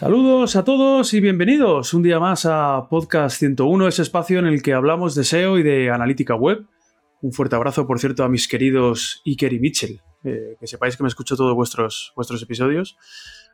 [0.00, 4.62] Saludos a todos y bienvenidos un día más a Podcast 101, ese espacio en el
[4.62, 6.64] que hablamos de SEO y de analítica web.
[7.20, 10.00] Un fuerte abrazo, por cierto, a mis queridos Iker y Mitchell.
[10.24, 12.96] Eh, que sepáis que me escucho todos vuestros, vuestros episodios,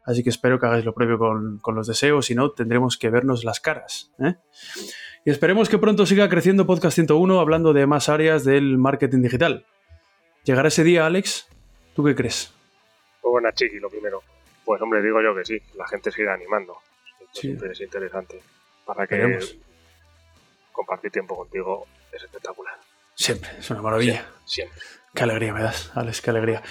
[0.05, 3.11] así que espero que hagáis lo propio con, con los deseos, si no, tendremos que
[3.11, 4.13] vernos las caras.
[4.21, 4.37] ¿eh?
[5.25, 9.67] Y esperemos que pronto siga creciendo Podcast 101 hablando de más áreas del marketing digital.
[10.45, 11.49] ¿Llegará ese día, Alex?
[11.97, 12.55] ¿Tú qué crees?
[13.25, 14.23] Muy buena, Chiqui, lo primero.
[14.67, 16.77] Pues hombre, digo yo que sí, la gente sigue animando.
[17.21, 17.41] Esto Sí.
[17.49, 18.43] siempre es interesante.
[18.85, 19.57] Para que Veremos.
[20.73, 22.75] compartir tiempo contigo es espectacular.
[23.15, 24.27] Siempre, es una maravilla.
[24.45, 24.79] Siempre.
[25.15, 26.63] Qué alegría me das, Alex, qué alegría.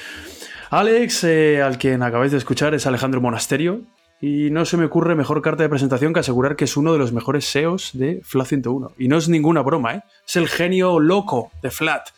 [0.69, 3.81] Alex, eh, al quien acabáis de escuchar, es Alejandro Monasterio.
[4.21, 6.99] Y no se me ocurre mejor carta de presentación que asegurar que es uno de
[6.99, 8.93] los mejores SEOs de Flat 101.
[8.97, 10.03] Y no es ninguna broma, ¿eh?
[10.27, 12.09] Es el genio loco de Flat.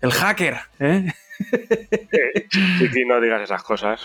[0.00, 1.12] El hacker, ¿eh?
[1.38, 4.00] Eh, Chiqui, no digas esas cosas.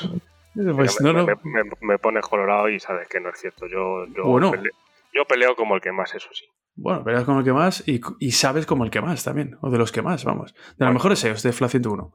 [0.54, 1.26] Pues me, no, no.
[1.26, 3.68] me, me- me pones colorado y sabes que no es cierto.
[3.68, 4.52] Yo, yo, Bueno.
[4.52, 4.74] peleo,
[5.14, 6.46] yo peleo como el que más, eso sí.
[6.76, 9.58] Bueno, verás como el que más y, y sabes como el que más también.
[9.62, 10.54] O de los que más, vamos.
[10.78, 12.12] De los mejores SEOs de Flat 101.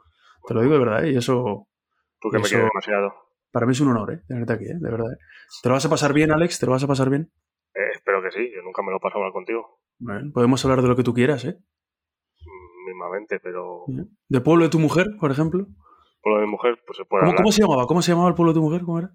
[0.47, 1.13] Te lo digo de verdad, ¿eh?
[1.13, 1.69] Y eso
[2.21, 3.15] Tú que me quieres demasiado.
[3.51, 4.21] para mí es un honor, ¿eh?
[4.29, 4.77] Tenerte aquí, ¿eh?
[4.81, 5.13] De verdad.
[5.13, 5.17] ¿eh?
[5.63, 6.59] ¿Te lo vas a pasar bien, Alex?
[6.59, 7.31] ¿Te lo vas a pasar bien?
[7.75, 9.79] Eh, espero que sí, yo nunca me lo paso mal contigo.
[9.99, 11.59] Bueno, podemos hablar de lo que tú quieras, ¿eh?
[12.41, 13.85] mm, Mismamente, pero
[14.29, 15.67] ¿Del pueblo de tu mujer, por ejemplo?
[16.27, 17.43] Por lo de mujer, pues se puede ¿Cómo, hablar.
[17.45, 17.87] cómo se llamaba?
[17.87, 18.81] ¿Cómo se llamaba el pueblo de mujer?
[18.81, 19.11] ¿Cómo era?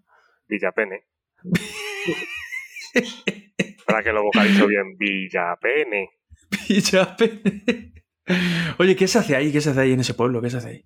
[0.47, 1.07] Villapene.
[3.85, 6.09] Para que lo vocalizo bien, Villapene.
[6.69, 8.05] Villapene.
[8.79, 9.51] Oye, ¿qué se hace ahí?
[9.51, 10.41] ¿Qué se hace ahí en ese pueblo?
[10.41, 10.85] ¿Qué se hace ahí?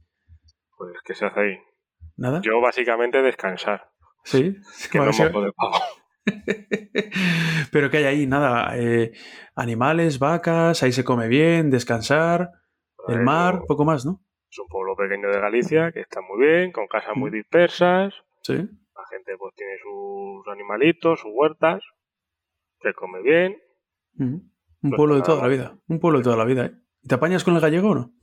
[0.76, 1.58] Pues, ¿qué se hace ahí?
[2.18, 2.42] ¿Nada?
[2.42, 3.92] Yo básicamente descansar,
[4.24, 4.56] ¿Sí?
[4.92, 5.78] que no me de pago.
[7.72, 8.26] Pero ¿qué hay ahí?
[8.26, 8.76] Nada.
[8.80, 9.12] eh,
[9.56, 12.50] animales, vacas, ahí se come bien, descansar,
[13.10, 14.26] el mar, poco más, ¿no?
[14.58, 18.14] Un pueblo pequeño de Galicia que está muy bien, con casas muy dispersas.
[18.42, 18.54] Sí.
[18.56, 21.84] La gente pues tiene sus animalitos, sus huertas.
[22.82, 23.58] Se come bien.
[24.18, 24.26] Ujú.
[24.82, 25.78] Un Pues pueblo de toda la vida.
[25.88, 26.72] Un pueblo de toda la vida, ¿eh?
[27.02, 28.14] ¿Y ¿Te apañas con el gallego o no?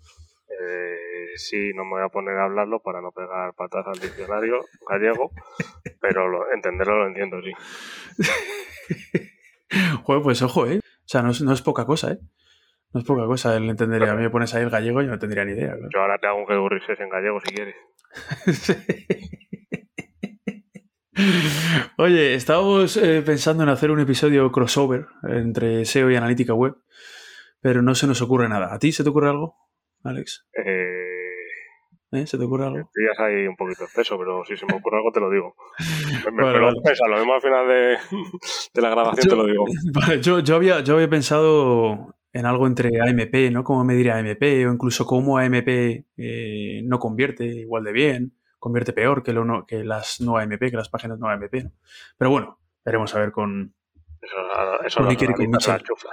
[0.48, 4.64] Eh, sí, no me voy a poner a hablarlo para no pegar patas al diccionario
[4.88, 5.30] gallego,
[6.00, 7.52] pero lo, entenderlo lo entiendo, sí.
[10.04, 10.78] Joder, pues ojo, ¿eh?
[10.78, 12.18] O sea, no es, no es poca cosa, ¿eh?
[12.94, 14.02] No es poca cosa el entender.
[14.04, 15.74] A mí me pones ahí el gallego y yo no tendría ni idea.
[15.92, 17.74] Yo ahora te hago un Gedurrises en gallego si quieres.
[21.98, 26.74] Oye, estábamos eh, pensando en hacer un episodio crossover entre SEO y analítica web,
[27.60, 28.72] pero no se nos ocurre nada.
[28.74, 29.56] ¿A ti se te ocurre algo,
[30.04, 30.46] Alex?
[30.52, 31.02] Eh,
[32.12, 32.26] ¿Eh?
[32.26, 32.90] ¿Se te ocurre algo?
[32.92, 35.54] pillas ahí un poquito espeso, pero si se me ocurre algo te lo digo.
[36.32, 36.80] Me, Vale, pero vale.
[36.84, 37.96] pesa, lo mismo al final de,
[38.74, 39.64] de la grabación te lo digo.
[39.94, 43.62] Vale, yo, yo, había, yo había pensado en algo entre AMP, ¿no?
[43.64, 45.68] Cómo medir AMP, o incluso cómo AMP
[46.16, 50.58] eh, no convierte igual de bien, convierte peor que, lo no- que las no AMP,
[50.70, 51.72] que las páginas no AMP, ¿no?
[52.16, 53.74] Pero bueno, veremos a ver con...
[54.20, 54.36] Eso,
[54.98, 55.72] Con analistas Mitchell.
[55.74, 56.10] la chufla.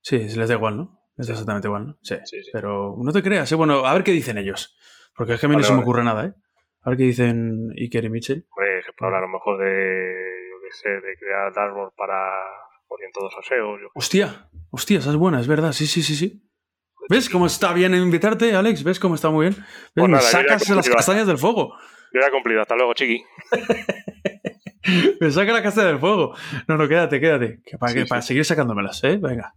[0.00, 1.00] Sí, si les da igual, ¿no?
[1.16, 1.98] Da exactamente igual, ¿no?
[2.02, 2.50] Sí, Sí, sí.
[2.52, 3.54] Pero no te creas, ¿eh?
[3.54, 4.76] Bueno, a ver qué dicen ellos.
[5.16, 6.34] Porque es que a mí no Vale, se me ocurre nada, ¿eh?
[6.82, 8.42] A ver qué dicen Iker y Mitchell.
[8.84, 9.64] Se puede hablar a lo mejor de,
[10.50, 12.18] yo qué sé, de crear dashboard para
[12.88, 13.78] orientados a SEO.
[13.80, 16.40] Yo, Hostia, hostia, esa es buena, es verdad, sí, sí, sí, sí.
[17.10, 18.82] ¿Ves cómo está bien invitarte, Alex?
[18.82, 19.56] ¿Ves cómo está muy bien?
[19.58, 19.66] ¿Ves?
[19.94, 21.74] Pues Me nada, sacas las castañas del fuego.
[22.12, 23.22] yo ya he cumplido, hasta luego, chiqui.
[25.20, 26.34] Me saca la castaña del fuego.
[26.68, 27.60] No, no, quédate, quédate.
[27.64, 28.08] Que para, Sí, que- sí.
[28.08, 29.18] para seguir sacándomelas, ¿eh?
[29.20, 29.54] Venga.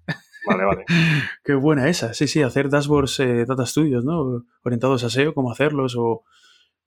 [0.47, 0.85] Vale, vale.
[1.43, 2.13] Qué buena esa.
[2.13, 4.45] Sí, sí, hacer dashboards, eh, data studios, ¿no?
[4.63, 6.23] Orientados a SEO, cómo hacerlos o...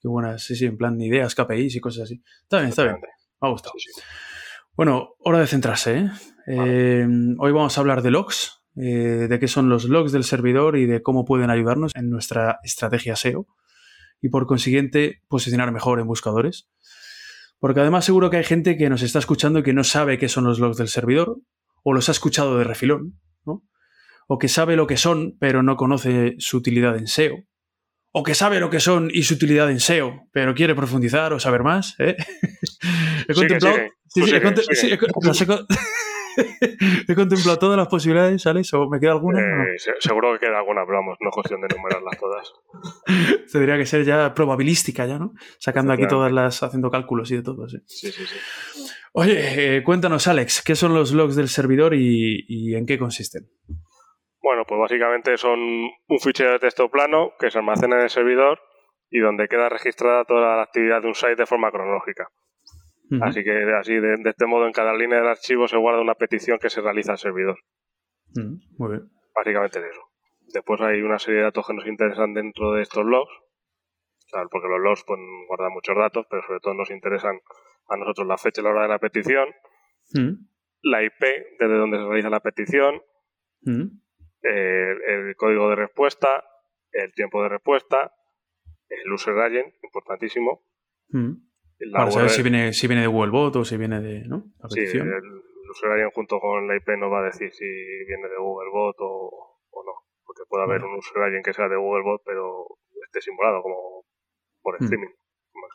[0.00, 2.22] Qué buenas, sí, sí, en plan ideas, KPIs y cosas así.
[2.42, 2.96] Está bien, está bien.
[3.02, 3.74] Me ha gustado.
[3.76, 3.90] Sí.
[4.80, 6.10] Bueno, hora de centrarse, ¿eh?
[6.46, 7.06] Eh,
[7.38, 10.86] hoy vamos a hablar de logs, eh, de qué son los logs del servidor y
[10.86, 13.46] de cómo pueden ayudarnos en nuestra estrategia SEO
[14.22, 16.70] y por consiguiente posicionar mejor en buscadores.
[17.58, 20.30] Porque además seguro que hay gente que nos está escuchando y que no sabe qué
[20.30, 21.36] son los logs del servidor
[21.84, 23.62] o los ha escuchado de refilón, ¿no?
[24.28, 27.36] O que sabe lo que son pero no conoce su utilidad en SEO.
[28.12, 31.38] O que sabe lo que son y su utilidad en SEO, pero quiere profundizar o
[31.38, 31.94] saber más.
[32.00, 32.16] ¿eh?
[33.28, 33.76] he contemplado.
[37.08, 39.38] He contemplado todas las posibilidades, Alex, o me queda alguna.
[39.40, 42.52] ¿O Eh, se- seguro que queda alguna, pero vamos, no es cuestión de enumerarlas todas.
[43.52, 45.32] Tendría que ser ya probabilística, ya, ¿no?
[45.58, 47.78] Sacando aquí todas las, haciendo cálculos y de todo, sí.
[47.86, 48.36] Sí, sí, sí.
[49.12, 53.48] Oye, eh, cuéntanos, Alex, ¿qué son los logs del servidor y, y en qué consisten?
[54.42, 58.60] Bueno, pues básicamente son un fichero de texto plano que se almacena en el servidor
[59.10, 62.28] y donde queda registrada toda la actividad de un site de forma cronológica.
[63.22, 66.14] Así que así de, de este modo en cada línea del archivo se guarda una
[66.14, 67.58] petición que se realiza al servidor.
[68.78, 69.10] Muy bien.
[69.34, 70.00] Básicamente es eso.
[70.52, 73.32] Después hay una serie de datos que nos interesan dentro de estos logs,
[74.30, 77.40] claro, porque los logs pues, guardan muchos datos, pero sobre todo nos interesan
[77.88, 79.48] a nosotros la fecha y la hora de la petición,
[80.82, 81.20] la IP
[81.58, 83.02] desde donde se realiza la petición,
[84.42, 86.44] ujú, el, código de respuesta,
[86.92, 88.12] el tiempo de respuesta,
[88.88, 90.62] el user agent, importantísimo.
[91.78, 94.44] La Para saber si viene, si viene de Google Bot o si viene de ¿no?
[94.62, 98.28] la sí, el user agent junto con la IP nos va a decir si viene
[98.28, 99.92] de Googlebot o, o no.
[100.26, 102.66] Porque puede haber un user agent que sea de Googlebot, pero
[103.06, 104.04] esté simulado como
[104.62, 104.84] por Mm.
[104.84, 105.08] streaming,
[105.52, 105.66] como.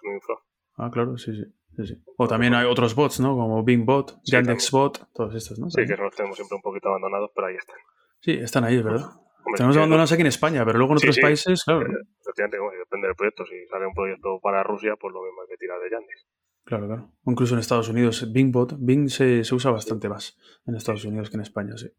[0.77, 1.43] Ah, claro, sí, sí.
[1.77, 2.03] sí, sí.
[2.17, 3.35] O también hay otros bots, ¿no?
[3.35, 5.69] Como Bingbot, Sí, Yandexbot, todos estos, ¿no?
[5.69, 7.77] Sí, que los tenemos siempre un poquito abandonados, pero ahí están.
[8.25, 9.05] Sí, están ahí, es verdad.
[9.05, 11.21] Hombre, Tenemos abandonados aquí en España, pero luego en otros sí.
[11.21, 11.81] países, claro.
[11.83, 13.45] Eh, Efectivamente, depende del proyecto.
[13.45, 16.25] Si sale un proyecto para Rusia, pues lo mismo hay que tirar de Yandex.
[16.65, 17.11] Claro, claro.
[17.23, 20.35] O incluso en Estados Unidos, Bingbot, Bing se, se usa bastante más
[20.65, 21.89] en Estados Unidos que en España, sí.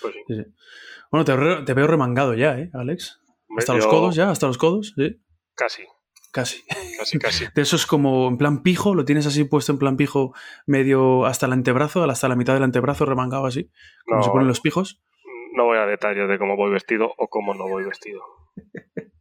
[0.00, 0.20] Pues sí.
[0.36, 0.44] Sí.
[1.10, 3.20] Bueno, te, re- te veo remangado ya, ¿eh, Alex?
[3.58, 4.30] ¿Hasta los codos ya?
[4.30, 4.94] ¿Hasta los codos?
[4.96, 5.20] Sí.
[5.54, 5.82] Casi,
[6.30, 6.62] Casi.
[6.96, 7.44] casi, casi.
[7.54, 10.32] De eso es como en plan pijo, lo tienes así puesto en plan pijo
[10.66, 13.70] medio hasta el antebrazo, hasta la mitad del antebrazo remangado así,
[14.06, 15.02] como No, se ponen los pijos.
[15.54, 18.22] No voy a detalles de cómo voy vestido o cómo no voy vestido.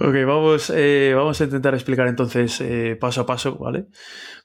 [0.00, 3.86] Ok, vamos, eh, vamos a intentar explicar entonces eh, paso a paso, ¿vale?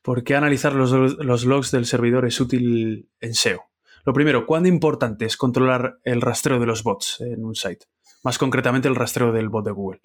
[0.02, 3.64] ¿Por qué analizar los, los logs del servidor es útil en SEO?
[4.04, 7.86] Lo primero, ¿cuán importante es controlar el rastreo de los bots en un site?
[8.24, 10.02] Más concretamente el rastreo del bot de Google.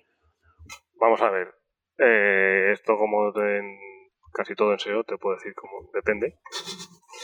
[1.00, 1.55] Vamos a ver.
[1.99, 3.79] Eh, esto como en
[4.32, 6.38] casi todo en SEO te puedo decir como depende.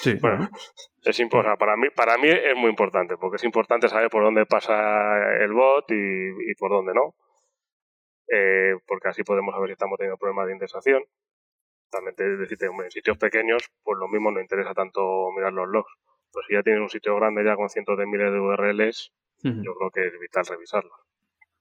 [0.04, 0.48] Sí, Bueno,
[1.02, 4.10] es impo- o sea, para mí para mí es muy importante porque es importante saber
[4.10, 7.14] por dónde pasa el bot y, y por dónde no.
[8.28, 11.02] Eh, porque así podemos saber si estamos teniendo problemas de indexación.
[11.90, 15.92] También te decirte, en sitios pequeños, pues lo mismo no interesa tanto mirar los logs.
[16.32, 19.12] Pero si ya tienes un sitio grande ya con cientos de miles de URLs,
[19.62, 20.92] yo creo que es vital revisarlos.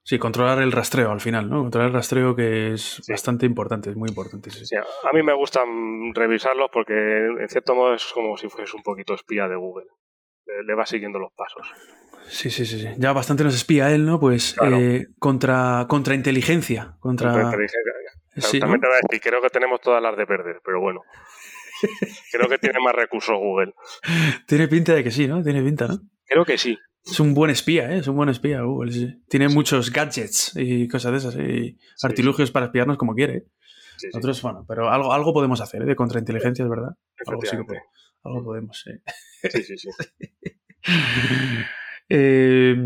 [0.06, 1.62] Sí, controlar el rastreo al final, ¿no?
[1.62, 4.50] Controlar el rastreo que es bastante importante, es muy importante.
[4.50, 8.74] Sí, a mí me gusta mm, revisarlos porque en cierto modo es como si fueses
[8.74, 9.86] un poquito espía de Google.
[10.46, 11.66] Le, le va siguiendo los pasos.
[12.26, 12.88] Sí, sí, sí, sí.
[12.98, 14.20] Ya bastante nos espía él, ¿no?
[14.20, 14.76] Pues Claro.
[14.76, 17.30] eh, contra, contra inteligencia, contra...
[17.30, 17.80] Contra inteligencia.
[18.36, 18.86] Sí, También ¿no?
[18.86, 21.00] te voy a decir, creo que tenemos todas las de perder, pero bueno.
[22.32, 23.72] creo que tiene más recursos Google.
[24.46, 25.42] Tiene pinta de que sí, ¿no?
[25.42, 25.98] Tiene pinta, ¿no?
[26.26, 26.78] Creo que sí.
[27.04, 27.98] Es un buen espía, ¿eh?
[27.98, 29.06] Es un buen espía Google, sí.
[29.06, 29.22] sí.
[29.28, 33.36] Tiene muchos gadgets y cosas de esas, y artilugios para espiarnos como quiere.
[33.36, 33.46] ¿eh?
[34.12, 35.86] Nosotros, bueno, pero algo, algo podemos hacer, ¿eh?
[35.86, 36.96] De contrainteligencia, es verdad.
[37.26, 37.78] Algo sí que.
[38.22, 38.82] Algo podemos.
[39.42, 39.88] Sí, sí, sí.
[42.10, 42.76] Eh,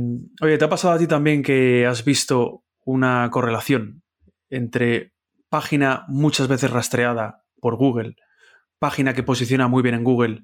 [0.41, 4.05] oye, ¿te ha pasado a ti también que has visto una correlación
[4.49, 5.13] entre
[5.49, 8.15] página muchas veces rastreada por Google,
[8.79, 10.43] página que posiciona muy bien en Google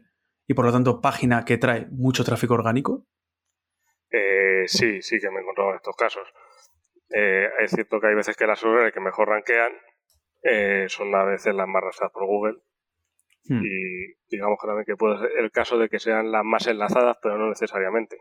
[0.49, 3.07] y por lo tanto página que trae mucho tráfico orgánico?
[4.17, 6.29] Eh, sí, sí que me he encontrado en estos casos.
[7.11, 9.73] Eh, es cierto que hay veces que las URL que mejor rankean
[10.43, 12.59] eh, son a veces las más rastradas por Google
[13.47, 13.61] Hmm.
[13.63, 17.19] y digamos que también que puede ser el caso de que sean las más enlazadas,
[17.23, 18.17] pero no necesariamente.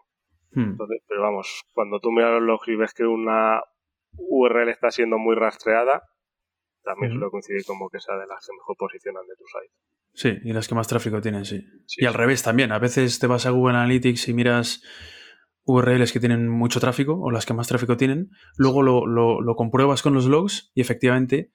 [0.52, 0.72] Hmm.
[0.72, 3.62] Entonces, pero vamos, cuando tú miras los logs y ves que una
[4.18, 6.04] URL está siendo muy rastreada,
[6.84, 7.20] también Ujú.
[7.20, 9.74] suele coincidir como que sea de las que mejor posicionan de tu site.
[10.16, 11.66] Sí, y las que más tráfico tienen, sí.
[11.88, 12.04] Sí.
[12.04, 12.72] Y al revés también.
[12.72, 14.84] A veces te vas a Google Analytics y miras
[15.66, 18.30] URLs que tienen mucho tráfico o las que más tráfico tienen.
[18.58, 21.52] Luego lo, lo- lo compruebas con los logs y efectivamente,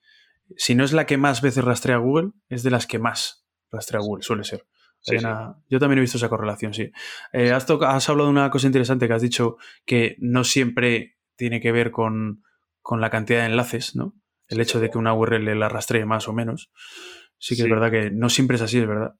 [0.57, 4.01] si no es la que más veces rastrea Google, es de las que más rastrea
[4.01, 4.65] Google, suele ser.
[5.01, 5.25] Sí, sí.
[5.69, 6.91] Yo también he visto esa correlación, sí.
[7.31, 7.69] Eh, has,
[8.09, 12.43] hablado de una cosa interesante que has dicho que no siempre tiene que ver con,
[12.81, 14.15] con la cantidad de enlaces, ¿no?
[14.47, 16.71] El hecho de que una URL la rastree más o menos.
[17.37, 19.15] Sí que es verdad que no siempre es así, es verdad.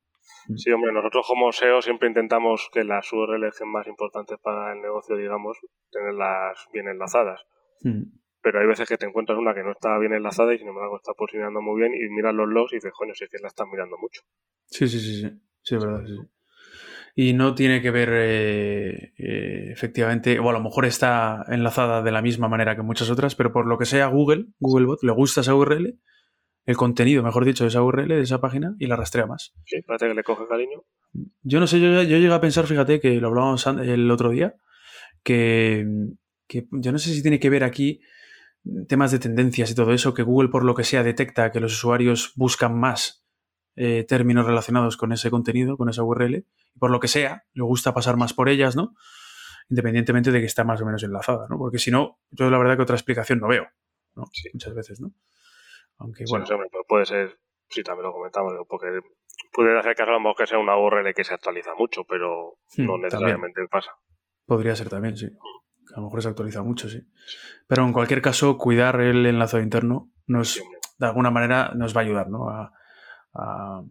[0.55, 5.15] Sí, hombre, nosotros como SEO siempre intentamos que las URLs más importantes para el negocio,
[5.15, 5.57] digamos,
[5.91, 7.41] tenerlas bien enlazadas.
[7.81, 8.03] Mm.
[8.41, 10.97] Pero hay veces que te encuentras una que no está bien enlazada y sin embargo
[10.97, 13.49] está posicionando muy bien y miras los logs y dices, coño, si es que la
[13.49, 14.21] están mirando mucho.
[14.65, 15.29] Sí, sí, sí, sí.
[15.61, 16.15] Sí, es verdad, sí.
[16.15, 16.27] sí.
[17.15, 22.11] Y no tiene que ver eh, eh, efectivamente, o a lo mejor está enlazada de
[22.11, 25.41] la misma manera que muchas otras, pero por lo que sea Google, Googlebot, le gusta
[25.41, 25.99] esa URL,
[26.65, 29.53] el contenido, mejor dicho, de esa URL, de esa página, y la rastrea más.
[29.65, 30.83] Sí, parece que le coge cariño.
[31.41, 34.55] Yo no sé, yo, yo llegué a pensar, fíjate, que lo hablábamos el otro día,
[35.23, 35.85] que,
[36.47, 38.01] que yo no sé si tiene que ver aquí
[38.87, 41.73] temas de tendencias y todo eso, que Google por lo que sea detecta que los
[41.73, 43.25] usuarios buscan más
[43.75, 47.63] eh, términos relacionados con ese contenido, con esa URL, y por lo que sea, le
[47.63, 48.95] gusta pasar más por ellas, ¿no?
[49.69, 51.57] Independientemente de que está más o menos enlazada, ¿no?
[51.57, 53.67] Porque si no, yo la verdad que otra explicación no veo,
[54.15, 54.25] ¿no?
[54.33, 54.49] Sí.
[54.53, 55.13] Muchas veces, ¿no?
[55.99, 57.37] Aunque Sí, bueno, sí, hombre, pero puede ser,
[57.69, 58.87] sí, también lo comentamos, porque
[59.53, 62.57] puede hacer caso a lo mejor que sea una URL que se actualiza mucho, pero
[62.77, 63.91] Hmm, no necesariamente pasa.
[64.45, 65.27] Podría ser también, sí.
[65.95, 67.01] A lo mejor se actualiza mucho, sí.
[67.67, 70.63] Pero en cualquier caso, cuidar el enlazado interno nos, Sí,
[70.97, 72.49] de alguna manera nos va a ayudar, ¿no?
[72.49, 72.71] A,
[73.33, 73.83] a-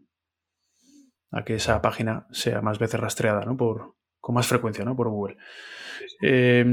[1.31, 3.57] a que esa página sea más veces rastreada, ¿no?
[3.57, 4.97] Por, con más frecuencia, ¿no?
[4.97, 5.37] Por Google.
[5.99, 6.17] Sí, sí.
[6.23, 6.65] Eh,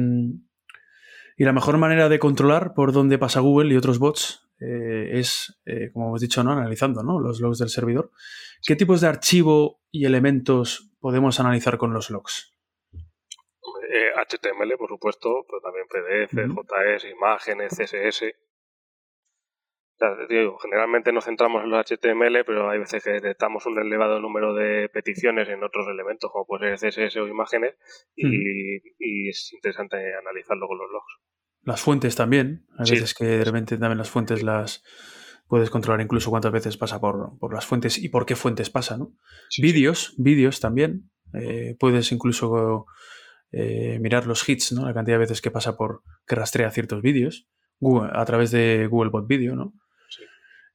[1.37, 5.59] y la mejor manera de controlar por dónde pasa Google y otros bots eh, es,
[5.65, 6.51] eh, como hemos dicho, ¿no?
[6.51, 7.19] analizando ¿no?
[7.19, 8.11] los logs del servidor.
[8.65, 12.53] ¿Qué tipos de archivo y elementos podemos analizar con los logs?
[13.91, 16.33] Eh, HTML, por supuesto, pero también PDF.
[16.33, 18.23] JS, imágenes, CSS.
[18.23, 23.65] O sea, te digo, generalmente nos centramos en los HTML, pero hay veces que detectamos
[23.65, 27.75] un elevado número de peticiones en otros elementos, como puede ser CSS o imágenes,
[28.13, 28.27] y,
[28.99, 31.34] y es interesante analizarlo con los logs.
[31.65, 32.65] Las fuentes también.
[32.77, 32.91] Hay Sí.
[32.93, 34.83] veces que de repente también las fuentes las
[35.47, 38.97] puedes controlar incluso cuántas veces pasa por, por las fuentes y por qué fuentes pasa,
[38.97, 39.13] ¿no?
[39.49, 41.11] Sí, vídeos, vídeos también.
[41.33, 42.85] Eh, puedes incluso
[43.51, 44.85] eh, mirar los hits, ¿no?
[44.85, 47.47] La cantidad de veces que pasa por que rastrea ciertos vídeos
[47.79, 49.73] Google- a través de Google Bot Video, ¿no?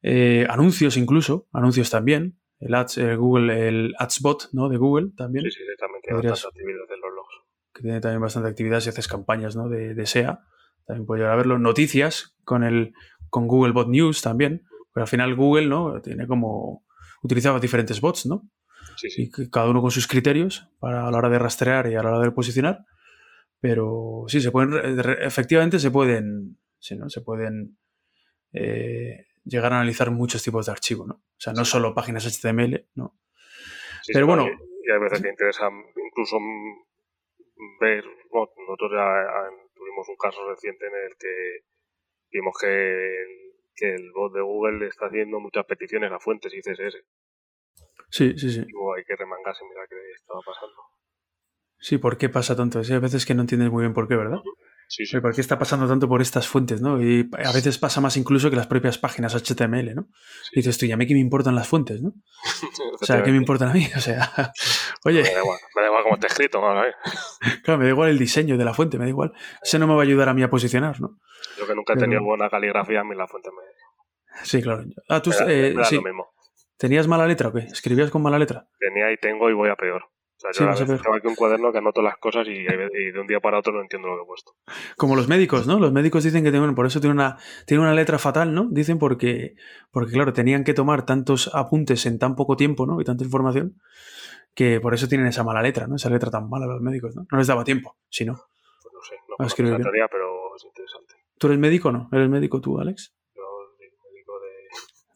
[0.03, 2.39] Eh, anuncios incluso, anuncios también.
[2.59, 4.69] El Ads, el Google, el Adsbot, ¿no?
[4.69, 7.35] De Google también, Sí, sí, también tiene bastante actividad en los logs.
[7.73, 9.67] que tiene también bastante actividad si haces campañas, ¿no?
[9.69, 10.39] De, de SEA.
[10.85, 11.59] También puedes llegar a verlo.
[11.59, 12.93] Noticias con el
[13.29, 14.65] con Google Bot News también.
[14.93, 16.01] Pero al final Google, ¿no?
[16.01, 16.85] Tiene como
[17.23, 18.49] utilizaba diferentes bots, ¿no?
[18.97, 19.31] Sí, sí.
[19.35, 22.09] y cada uno con sus criterios para a la hora de rastrear y a la
[22.09, 22.85] hora de posicionar.
[23.59, 27.09] Pero sí, se pueden, efectivamente se pueden, sí, ¿no?
[27.09, 27.77] Se pueden
[28.53, 31.13] eh, llegar a analizar muchos tipos de archivo, ¿no?
[31.13, 33.17] O sea, no solo páginas HTML, ¿no?
[34.11, 34.47] Pero bueno.
[34.47, 36.37] Y, y hay veces que interesa incluso
[37.79, 38.03] ver.
[38.31, 39.60] bueno, nosotros ya
[40.01, 41.65] tuvimos un caso reciente en el que
[42.31, 43.27] vimos que el,
[43.75, 47.03] que el bot de Google está haciendo muchas peticiones a fuentes y CSS.
[48.09, 48.61] Sí, sí, sí.
[48.67, 50.81] Y luego hay que remangarse, mira qué estaba pasando.
[51.79, 52.83] Sí, ¿por qué pasa tanto?
[52.83, 54.39] Sí, hay veces que no entiendes muy bien por qué, ¿verdad?
[54.93, 55.21] Sí, sí.
[55.21, 57.01] ¿Por qué está pasando tanto por estas fuentes, no?
[57.01, 60.07] Y a veces pasa más incluso que las propias páginas HTML, ¿no?
[60.51, 62.11] Y dices tú, ¿y a mí qué me importan las fuentes, no?
[63.01, 63.87] O sea, ¿qué me importan a mí?
[63.95, 64.29] O sea,
[65.05, 66.93] oye, Me da igual, me da igual cómo está escrito, ver.
[67.63, 69.31] claro, me da igual el diseño de la fuente, me da igual.
[69.63, 71.17] Eso no me va a ayudar a mí a posicionar, ¿no?
[71.57, 74.83] Yo que nunca he Pero- tenido buena caligrafía, a mí la fuente me, Sí, claro.
[75.07, 75.95] Ah, tú me da, eh, me da sí.
[75.95, 76.27] lo mismo.
[76.77, 77.59] ¿Tenías mala letra o qué?
[77.59, 78.65] ¿Escribías con mala letra?
[78.77, 80.03] Tenía y tengo y voy a peor.
[80.43, 83.19] O sea, yo a veces tengo aquí un cuaderno que anoto las cosas y, de
[83.19, 84.53] un día para otro no entiendo lo que he puesto.
[84.97, 85.79] Como los médicos, ¿no?
[85.79, 88.67] Los médicos dicen que tienen, por eso tiene una, tiene una letra fatal, ¿no?
[88.71, 89.53] Dicen porque,
[89.91, 92.99] porque, claro, tenían que tomar tantos apuntes en tan poco tiempo, ¿no?
[92.99, 93.79] Y tanta información,
[94.55, 95.95] que por eso tienen esa mala letra, ¿no?
[95.95, 97.27] Esa letra tan mala a los médicos, ¿no?
[97.31, 98.33] No les daba tiempo, si no.
[98.81, 99.81] Pues no sé, no bien.
[99.83, 101.15] teoría, pero es interesante.
[101.37, 102.09] ¿Tú eres médico o no?
[102.11, 103.13] ¿Eres médico tú, Alex?
[103.35, 103.43] Yo
[103.77, 104.47] soy médico de...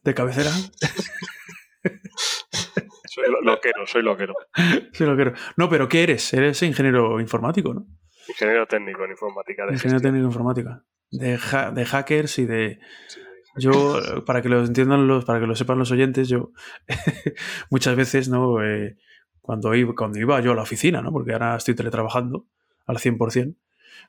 [0.04, 0.52] ¿De cabecera?
[3.16, 4.34] Soy lo- loquero, soy loquero.
[4.94, 5.34] Sí, lo quiero.
[5.58, 6.34] No, pero ¿qué eres?
[6.34, 7.86] Eres ingeniero informático, ¿no?
[8.28, 10.02] Ingeniero técnico en informática de Ingeniero gestión.
[10.14, 10.84] técnico informática.
[11.12, 13.20] De, ha- de hackers y de, Sí,
[13.58, 16.52] Yo, para que lo entiendan los, para que lo sepan los oyentes, yo
[17.70, 18.64] muchas veces, ¿no?
[18.64, 18.98] Eh,
[19.42, 21.12] cuando, iba, cuando iba yo a la oficina, ¿no?
[21.12, 22.48] Porque ahora estoy teletrabajando
[22.86, 23.56] al 100%,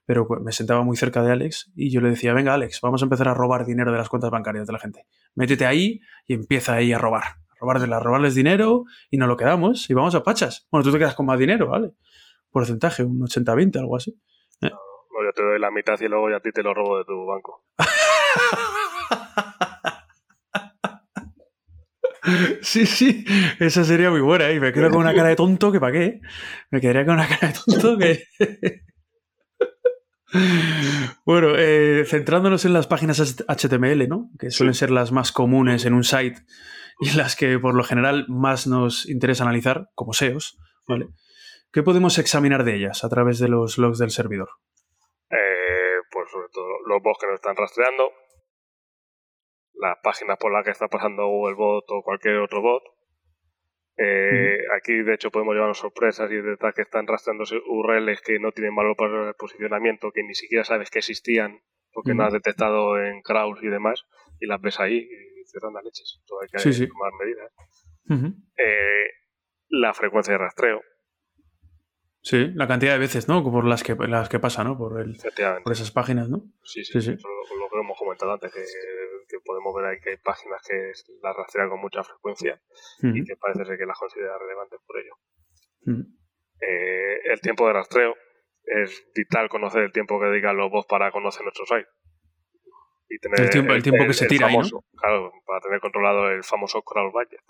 [0.05, 3.05] pero me sentaba muy cerca de Alex y yo le decía, venga Alex, vamos a
[3.05, 5.05] empezar a robar dinero de las cuentas bancarias de la gente.
[5.35, 7.23] Métete ahí y empieza ahí a robar.
[7.57, 10.67] A robar de las, robarles dinero y nos lo quedamos y vamos a pachas.
[10.71, 11.93] Bueno, tú te quedas con más dinero, ¿vale?
[12.51, 14.19] Porcentaje, un 80-20, algo así.
[14.61, 14.71] No,
[15.25, 17.25] yo te doy la mitad y luego ya a ti te lo robo de tu
[17.25, 17.65] banco.
[22.61, 23.25] Sí, sí,
[23.61, 24.51] esa sería muy buena.
[24.51, 26.21] Y me quedo con una cara de tonto que para qué.
[26.71, 28.25] Me quedaría con una cara de tonto que.
[31.25, 34.31] bueno, eh, centrándonos en las páginas HTML, ¿no?
[34.39, 36.39] Que suelen ser las más comunes en un site
[37.00, 41.09] y las que por lo general más nos interesa analizar, como SEOs, ¿vale?
[41.73, 44.49] ¿Qué podemos examinar de ellas a través de los logs del servidor?
[45.31, 48.12] Eh, pues sobre todo los bots que nos están rastreando,
[49.75, 52.83] las páginas por las que está pasando Google Bot o cualquier otro bot.
[53.99, 58.53] Eh, Aquí, de hecho, podemos llevarnos sorpresas y detrás que están rastreando URLs que no
[58.53, 61.61] tienen valor para el posicionamiento, que ni siquiera sabes que existían
[61.93, 64.05] porque no has detectado en crawls y demás,
[64.38, 66.21] y las ves ahí y cierran las leches.
[66.26, 67.53] Todo hay que tomar medidas.
[68.59, 69.11] Eh,
[69.69, 70.83] la frecuencia de rastreo.
[72.23, 73.43] Sí, la cantidad de veces, ¿no?
[73.45, 74.76] Por las que, las que pasa, ¿no?
[74.76, 75.17] Por, el,
[75.62, 76.43] por esas páginas, ¿no?
[76.65, 77.11] Sí, sí, sí.
[77.12, 81.69] Lo, que hemos comentado antes, que, podemos ver ahí que hay páginas que las rastrean
[81.69, 82.61] con mucha frecuencia
[83.03, 86.07] y que parece ser que las considera relevantes por ello.
[86.61, 88.17] Eh, el tiempo de rastreo
[88.65, 91.88] es vital conocer el tiempo que dedican los bots para conocer nuestro site.
[93.09, 96.43] Y tener el tiempo, el tiempo que se tira famoso, Claro, para tener controlado el
[96.43, 97.41] famoso crawl budget.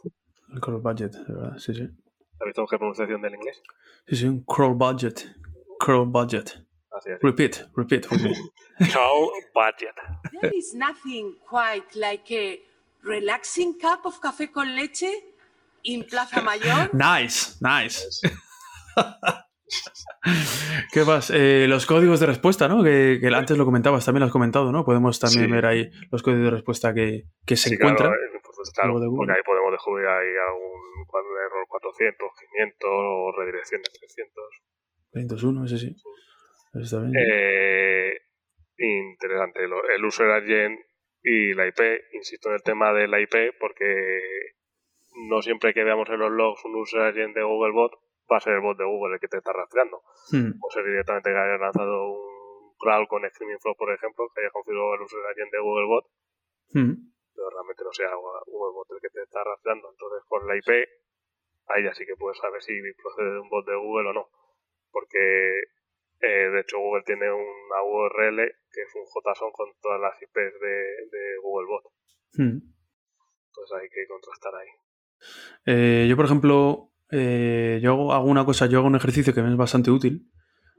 [0.53, 1.83] El crawl budget, verdad, sí, sí.
[1.83, 3.63] ¿Has visto qué pronunciación del inglés?
[4.07, 5.35] Sí, sí, un crawl budget.
[5.79, 6.63] Crawl budget.
[6.91, 7.19] Así es.
[7.23, 8.35] Repeat, repeat for me.
[8.91, 9.95] crawl budget.
[10.41, 12.61] There is nothing quite like a
[13.03, 15.11] relaxing cup of café con leche
[15.85, 16.91] in Plaza Mayor.
[16.95, 18.21] nice, nice.
[20.93, 21.31] ¿Qué más?
[21.31, 22.83] Eh, los códigos de respuesta, ¿no?
[22.83, 24.85] Que, antes lo comentabas, también lo has comentado, ¿no?
[24.85, 28.13] Podemos también ver ahí los códigos de respuesta que, que se encuentran.
[28.75, 30.77] Claro, porque ahí podemos descubrir ahí algún
[31.47, 34.45] error 400, 500 o redirecciones 300.
[35.13, 35.97] 501, ese sí.
[36.75, 37.13] Está bien.
[37.17, 38.19] Eh,
[38.79, 39.61] interesante.
[39.65, 40.81] El user agent
[41.23, 41.81] y la IP.
[42.13, 44.11] Insisto en el tema de la IP porque
[45.29, 47.93] no siempre que veamos en los logs un user agent de Googlebot
[48.31, 50.03] va a ser el bot de Google el que te está rastreando.
[50.31, 50.59] Hmm.
[50.61, 54.51] O ser directamente que haya lanzado un crawl con Screaming Frog, por ejemplo, que haya
[54.51, 56.05] configurado el user agent de Googlebot.
[56.73, 59.91] Hmm pero realmente no sea un bot el que te está rastreando.
[59.93, 60.71] Entonces, con la IP,
[61.69, 64.29] ahí ya sí que puedes saber si procede de un bot de Google o no.
[64.91, 65.61] Porque,
[66.21, 68.41] eh, de hecho, Google tiene una URL
[68.73, 71.85] que es un JSON con todas las IPs de, Google Bot.
[72.33, 72.59] Hmm.
[73.49, 74.69] Entonces hay que contrastar ahí.
[75.67, 79.51] Eh, yo, por ejemplo, eh, yo hago una cosa, yo hago un ejercicio que me
[79.51, 80.31] es bastante útil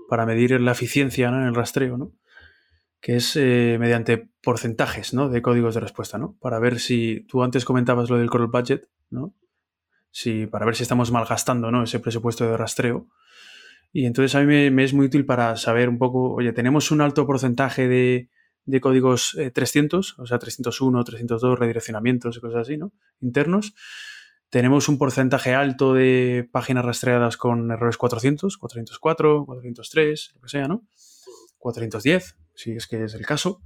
[0.09, 2.13] para medir la eficiencia en el rastreo, ¿no?
[2.99, 5.29] que es eh, mediante porcentajes ¿no?
[5.29, 6.35] de códigos de respuesta, ¿no?
[6.39, 9.35] Para ver si tú antes comentabas lo del crawl budget, ¿no?
[10.09, 11.83] Si, para ver si estamos malgastando ¿no?
[11.83, 13.07] ese presupuesto de rastreo.
[13.93, 17.01] Y entonces a mí me, es muy útil para saber un poco, oye, tenemos un
[17.01, 18.29] alto porcentaje de,
[18.65, 22.93] de códigos 300, eh, o sea, 301, 302, redireccionamientos y cosas así, ¿no?
[23.21, 23.75] Internos.
[24.49, 30.67] Tenemos un porcentaje alto de páginas rastreadas con errores 400, 404, 403, lo que sea,
[30.67, 30.85] ¿no?
[31.57, 33.61] 410, si es que es el caso.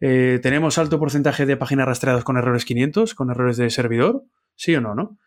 [0.00, 4.24] Eh, ¿Tenemos alto porcentaje de páginas rastreadas con errores 500, con errores de servidor?
[4.54, 4.94] ¿Sí o no?
[4.94, 5.18] ¿no?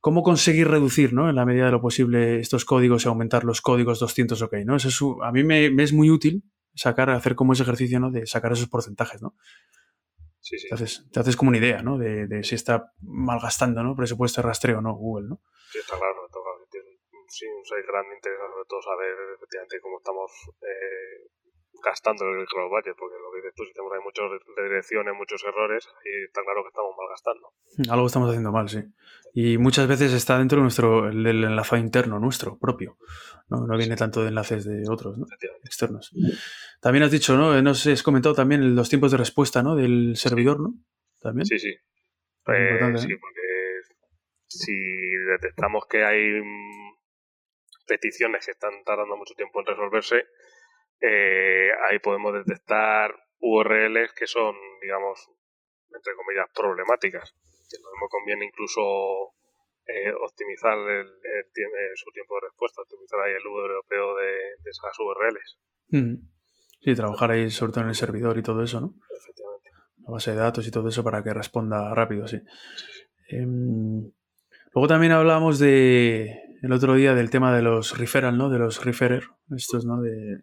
[0.00, 1.28] ¿Cómo conseguir reducir, ¿no?
[1.28, 4.54] en la medida de lo posible, estos códigos y aumentar los códigos 200 OK?
[4.64, 4.76] ¿no?
[4.76, 8.10] Eso a mí me, es muy útil sacar, hacer como ese ejercicio ¿no?
[8.10, 9.20] de sacar esos porcentajes.
[9.20, 9.34] ¿no?
[10.46, 10.68] Sí, sí.
[10.68, 11.98] Te, haces, te haces como una idea ¿no?
[11.98, 13.96] de, si está malgastando ¿no?
[13.96, 15.26] presupuesto de rastreo o no Google.
[15.26, 15.42] ¿no?
[15.72, 16.22] Sí, está claro.
[16.24, 16.62] Está claro.
[17.26, 20.30] Sí, un grande interés sobre todo saber efectivamente cómo estamos
[20.62, 21.26] eh,
[21.84, 24.24] gastando el cloud budget, porque lo que dices tú, si tenemos ahí muchas
[24.56, 27.52] redirecciones, muchos errores, y está claro que estamos mal gastando.
[27.90, 28.82] Algo estamos haciendo mal, sí.
[29.34, 32.96] Y muchas veces está dentro de nuestro, el, enlazado interno, nuestro, propio.
[33.48, 35.26] No, no viene tanto de enlaces de otros, ¿no?
[35.64, 36.12] Externos.
[36.80, 37.60] También has dicho, ¿no?
[37.62, 39.76] Nos has comentado también los tiempos de respuesta, ¿no?
[39.76, 40.74] Del servidor, ¿no?
[41.20, 41.46] También.
[41.46, 41.70] Sí, sí.
[42.48, 43.46] Eh, sí, porque
[44.46, 44.72] si
[45.32, 46.94] detectamos que hay mm,
[47.86, 50.26] peticiones que están tardando mucho tiempo en resolverse,
[51.00, 55.30] eh, ahí podemos detectar URLs que son, digamos,
[55.94, 57.34] entre comillas, problemáticas.
[57.68, 59.34] Que nos conviene incluso
[59.86, 64.32] eh, optimizar el, eh, su tiempo de respuesta, optimizar ahí el europeo de,
[64.62, 65.58] de esas URLs.
[65.88, 66.36] Mm.
[66.80, 68.94] Sí, trabajar ahí sobre todo en el servidor y todo eso, ¿no?
[69.10, 69.70] Efectivamente.
[70.04, 72.40] La base de datos y todo eso para que responda rápido, sí.
[73.28, 74.12] Em,
[74.72, 76.32] luego también hablamos de
[76.62, 78.50] el otro día del tema de los referral, ¿no?
[78.50, 79.24] De los referer,
[79.56, 80.00] estos, ¿no?
[80.00, 80.42] De,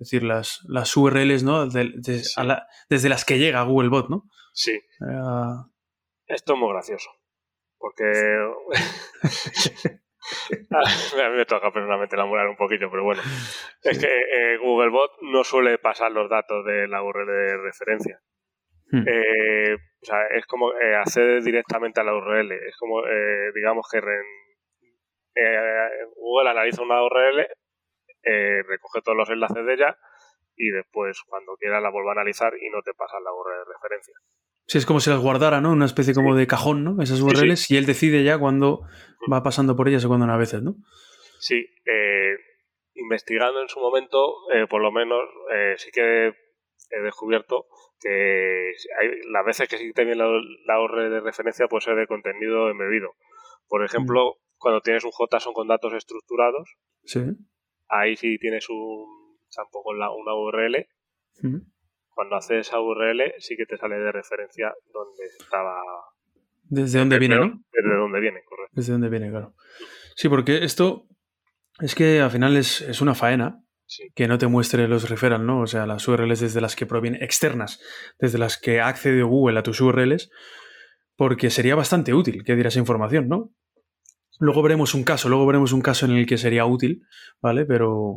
[0.00, 1.66] es decir, las, las URLs, ¿no?
[1.66, 4.24] desde las que llega Google Bot, ¿no?
[4.54, 4.72] Sí.
[4.72, 5.64] Eh,
[6.26, 7.10] Esto es muy gracioso.
[7.78, 8.04] Porque.
[10.70, 13.20] a mí me toca personalmente lamurar un poquito, pero bueno.
[13.82, 18.20] Es que eh, Googlebot no suele pasar los datos de la URL de referencia.
[18.90, 19.04] Hmm.
[19.06, 22.52] Eh, o sea, es como eh, acceder directamente a la URL.
[22.52, 23.02] Es como,
[23.54, 24.00] digamos que
[26.16, 27.46] Google analiza una URL,
[28.22, 29.96] eh, recoge todos los enlaces de ella
[30.56, 33.72] y después cuando quiera la vuelve a analizar y no te pasa la URL de
[33.72, 34.14] referencia.
[34.66, 35.72] Sí, es como si las guardara, ¿no?
[35.72, 37.02] Una especie como de cajón, ¿no?
[37.02, 38.82] Esas URLs y él decide ya cuando
[39.32, 40.76] va pasando por ellas o cuando no a veces, ¿no?
[41.38, 42.36] Sí, eh,
[42.94, 46.28] investigando en su momento, eh, por lo menos eh, sí que
[46.90, 47.66] he descubierto
[48.00, 50.26] que hay, las veces que sí viene la,
[50.66, 53.08] la URL de referencia puede ser de contenido embebido.
[53.66, 57.20] Por ejemplo, cuando tienes un JSON con datos estructurados, Sí.
[57.90, 59.06] Ahí sí tienes un
[59.54, 60.86] campo con la, una URL.
[62.08, 65.80] Cuando haces esa URL sí que te sale de referencia donde estaba...
[66.64, 67.62] ¿Desde dónde viene, no?
[67.72, 68.72] Desde dónde viene, correcto.
[68.74, 69.54] Desde dónde viene, claro.
[70.14, 71.06] Sí, porque esto
[71.80, 74.04] es que al final es, es una faena Sí.
[74.14, 75.62] que no te muestre los referral, ¿no?
[75.62, 77.80] O sea, las URLs desde las que provienen, externas,
[78.20, 80.30] desde las que ha accedido Google a tus URLs,
[81.16, 83.50] porque sería bastante útil que dieras información, ¿no?
[84.40, 87.02] Luego veremos un caso, luego veremos un caso en el que sería útil,
[87.42, 87.66] ¿vale?
[87.66, 88.14] Pero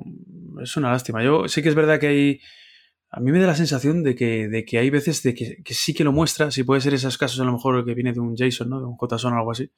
[0.61, 1.21] es una lástima.
[1.23, 2.39] Yo sí que es verdad que hay.
[3.09, 5.73] A mí me da la sensación de que, de que hay veces de que, que
[5.73, 8.19] sí que lo muestra, si puede ser esos casos a lo mejor que viene de
[8.21, 8.79] un JSON, ¿no?
[8.79, 9.69] De un JSON o algo así.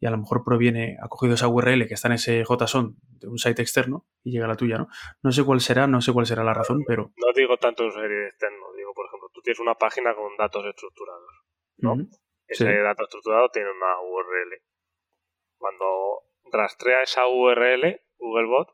[0.00, 3.28] Y a lo mejor proviene, ha cogido esa URL que está en ese JSON de
[3.28, 4.88] un site externo y llega a la tuya, ¿no?
[5.22, 7.12] No sé cuál será, no sé cuál será la razón, pero.
[7.16, 10.64] No digo tanto en serie externo, digo, por ejemplo, tú tienes una página con datos
[10.66, 11.30] estructurados.
[11.78, 11.94] ¿no?
[12.48, 12.70] Ese Sí.
[12.82, 14.62] dato estructurado tiene una URL.
[15.58, 15.84] Cuando
[16.50, 18.68] rastrea esa URL, Googlebot,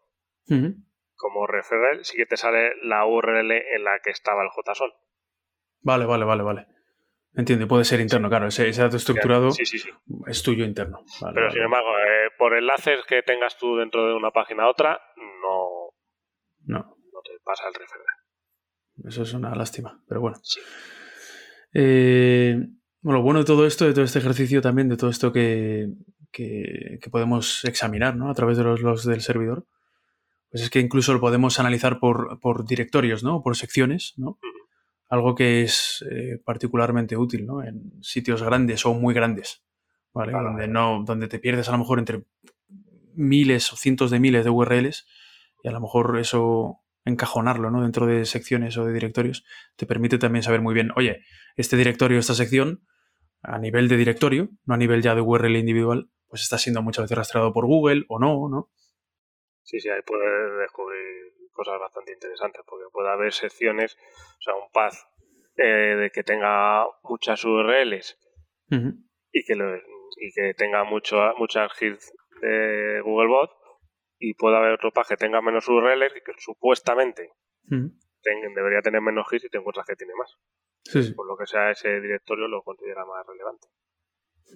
[1.17, 4.91] como referral, sí que te sale la URL en la que estaba el JSON.
[5.81, 6.67] Vale, vale, vale, vale.
[7.37, 8.47] Entiendo, puede ser interno, claro.
[8.47, 9.91] Ese, ese dato estructurado Sí, sí, sí.
[10.29, 11.05] es tuyo interno.
[11.21, 11.53] Vale, Pero vale.
[11.55, 15.91] sin embargo, eh, por enlaces que tengas tú dentro de una página a otra, no,
[16.67, 16.79] No,
[17.13, 18.17] no te pasa el referral.
[19.09, 20.37] eso es una lástima, pero bueno.
[21.73, 22.57] Eh,
[23.01, 25.89] bueno, lo bueno de todo esto, de todo este ejercicio también, de todo esto que,
[26.35, 28.29] que- que podemos examinar ¿no?
[28.29, 29.65] a través de los logs del servidor,
[30.51, 33.43] pues es que incluso lo podemos analizar por, por directorios, ¿no?
[33.43, 34.39] Por secciones, ¿no?
[35.09, 37.63] Algo que es eh, particularmente útil, ¿no?
[37.63, 39.63] En sitios grandes o muy grandes,
[40.13, 40.33] ¿vale?
[40.33, 40.49] Claro.
[40.51, 42.25] Donde, no, donde te pierdes a lo mejor entre
[43.15, 45.07] miles o cientos de miles de URLs
[45.63, 47.83] y a lo mejor eso encajonarlo, ¿no?
[47.83, 49.45] Dentro de secciones o de directorios
[49.77, 51.21] te permite también saber muy bien, oye,
[51.57, 52.81] este directorio, esta sección,
[53.43, 57.05] a nivel de directorio, no a nivel ya de URL individual, pues está siendo muchas
[57.05, 58.73] veces rastreado por Google o no, ¿no?
[59.63, 63.97] Sí, sí, ahí puedes descubrir cosas bastante interesantes, porque puede haber secciones,
[64.39, 64.95] o sea, un path
[65.57, 68.19] eh, de que tenga muchas URLs
[69.31, 73.53] y que, lo- y que tenga mucho, muchas hits de Googlebot,
[74.19, 77.31] y puede haber otro path que tenga menos URLs y que supuestamente
[78.23, 80.35] ten- debería tener menos hits y te encuentras que tiene más.
[80.83, 81.15] Sí, sí.
[81.15, 83.69] Por lo que sea, ese directorio lo considera más relevante.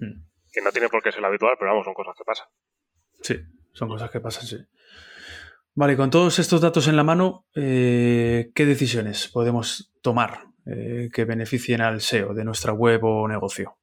[0.00, 0.27] Mm.
[0.52, 2.46] Que no tiene por qué ser habitual, pero vamos, son cosas que pasan.
[3.22, 3.36] Sí,
[3.72, 4.56] son cosas que pasan, sí.
[5.74, 11.24] Vale, con todos estos datos en la mano, eh, ¿qué decisiones podemos tomar eh, que
[11.24, 13.78] beneficien al SEO de nuestra web o negocio?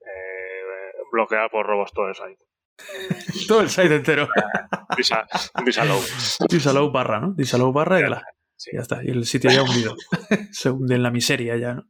[0.00, 2.38] Eh, bloquear por robos todo el site.
[3.48, 4.28] Todo el site entero.
[4.96, 5.26] Disa-
[5.64, 6.00] disallow.
[6.48, 7.32] Disallow barra, ¿no?
[7.32, 8.24] Disallow barra y ala.
[8.64, 8.70] Sí.
[8.72, 9.04] Ya está.
[9.04, 9.94] Y el sitio ya hundido.
[10.52, 11.82] Se hunde en la miseria ya, ¿no?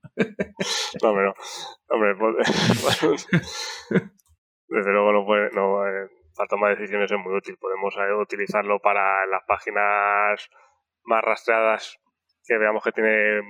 [1.03, 1.35] No, no.
[1.89, 3.29] Hombre, pues-
[4.67, 7.57] desde luego no puede, no, eh, la toma de decisiones es muy útil.
[7.61, 10.49] Podemos eh, utilizarlo para las páginas
[11.05, 11.97] más rastreadas
[12.45, 13.41] que veamos que tiene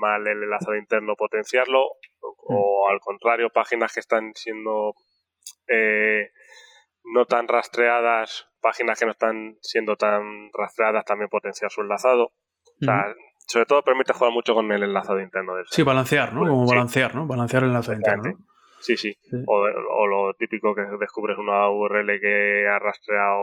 [0.00, 1.80] mal el enlazado interno, potenciarlo.
[2.20, 4.94] O, o al contrario, páginas que están siendo
[5.66, 6.30] eh,
[7.12, 12.30] no tan rastreadas, páginas que no están siendo tan rastreadas, también potenciar su enlazado.
[12.82, 13.14] O sea,
[13.46, 16.40] sobre todo permite jugar mucho con el enlazado interno del Sí, balancear, ¿no?
[16.40, 16.74] Como Sí.
[16.74, 17.26] balancear, ¿no?
[17.26, 18.38] Balancear el enlace interno, ¿no?
[18.80, 19.14] Sí, sí.
[19.22, 19.36] Sí.
[19.46, 23.38] O, o lo típico que descubres una URL que ha rastreado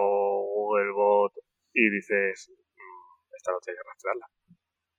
[0.54, 1.32] Googlebot
[1.74, 4.26] y dices, "Mm, esta no tiene que rastrearla.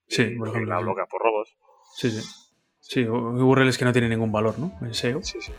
[0.08, 0.74] Sí, Y- por ejemplo.
[0.74, 1.56] la bloquea por robos.
[1.94, 2.26] Sí, sí.
[2.80, 4.72] Sí, URLs que no tienen ningún valor, ¿no?
[4.80, 5.22] En SEO.
[5.22, 5.52] Sí, sí.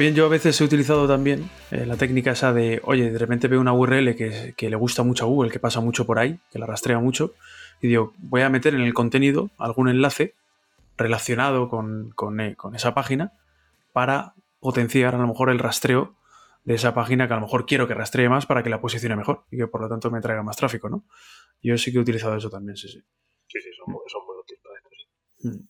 [0.00, 3.48] También yo a veces he utilizado también eh, la técnica esa de, oye, de repente
[3.48, 6.40] veo una URL que, que le gusta mucho a Google, que pasa mucho por ahí,
[6.50, 7.34] que la rastrea mucho,
[7.82, 10.34] y digo, voy a meter en el contenido algún enlace
[10.96, 13.34] relacionado con, con, eh, con esa página
[13.92, 16.14] para potenciar a lo mejor el rastreo
[16.64, 19.16] de esa página que a lo mejor quiero que rastree más para que la posicione
[19.16, 21.04] mejor y que por lo tanto me traiga más tráfico, ¿no?
[21.62, 23.04] Yo sí que he utilizado eso también, sí, sí.
[23.48, 25.48] Sí, sí, son, muy- son muy útiles para esto, sí.
[25.48, 25.68] Mm.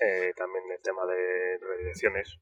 [0.00, 2.40] Eh, también el tema de redirecciones.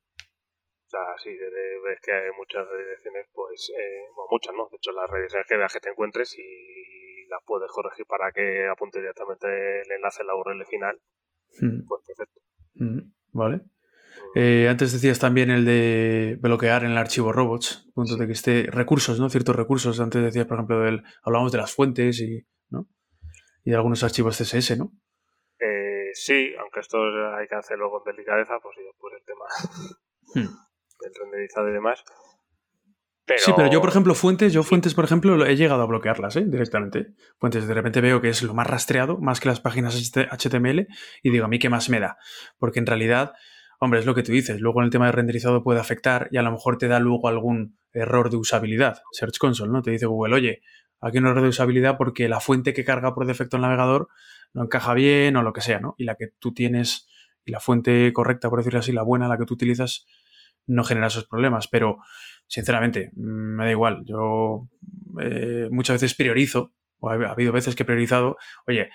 [0.97, 4.69] O sea, sí, de- de- ves que hay muchas redirecciones, pues, eh, bueno, muchas, ¿no?
[4.71, 8.67] De hecho, las redirecciones que veas que te encuentres y las puedes corregir para que
[8.67, 9.47] apunte directamente
[9.83, 10.99] el enlace a la URL final,
[11.61, 12.41] Mm, pues perfecto.
[12.77, 13.01] mm,
[13.33, 13.61] Vale.
[14.35, 19.29] Eh, antes decías también el de bloquear en el archivo robots.txt recursos, ¿no?
[19.29, 20.01] Ciertos recursos.
[20.01, 22.87] Antes decías, por ejemplo, del, hablábamos de las fuentes y, ¿no?
[23.65, 24.93] y de algunos archivos CSS, ¿no?
[25.59, 26.99] Eh, sí, aunque esto
[27.37, 29.45] hay que hacerlo con delicadeza, pues después el tema
[30.35, 30.55] Hmm.
[31.01, 32.05] del renderizado y demás.
[33.25, 36.37] Pero, Sí, pero yo, por ejemplo, fuentes, yo fuentes, por ejemplo, he llegado a bloquearlas,
[36.37, 36.45] ¿eh?
[36.47, 37.15] Directamente.
[37.39, 40.87] Fuentes, de repente veo que es lo más rastreado, más que las páginas HTML,
[41.23, 42.19] y digo, ¿a mí qué más me da?
[42.59, 43.33] Porque en realidad,
[43.81, 44.61] hombre, es lo que tú dices.
[44.61, 47.27] Luego en el tema de renderizado puede afectar y a lo mejor te da luego
[47.27, 49.03] algún error de usabilidad.
[49.11, 49.83] Search Console, ¿no?
[49.83, 50.63] Te dice Google, oye,
[51.01, 54.09] aquí hay un error de usabilidad porque la fuente que carga por defecto el navegador
[54.53, 55.95] no encaja bien o lo que sea, ¿no?
[55.99, 57.09] Y la que tú tienes,
[57.45, 60.07] y la fuente correcta, por decirlo así, la buena, la que tú utilizas,
[60.67, 61.69] no genera esos problemas.
[61.69, 61.99] Pero,
[62.47, 64.03] sinceramente, me da igual.
[64.05, 64.69] Yo
[65.21, 68.91] eh, muchas veces priorizo, o ha, ha habido veces que he priorizado, oye,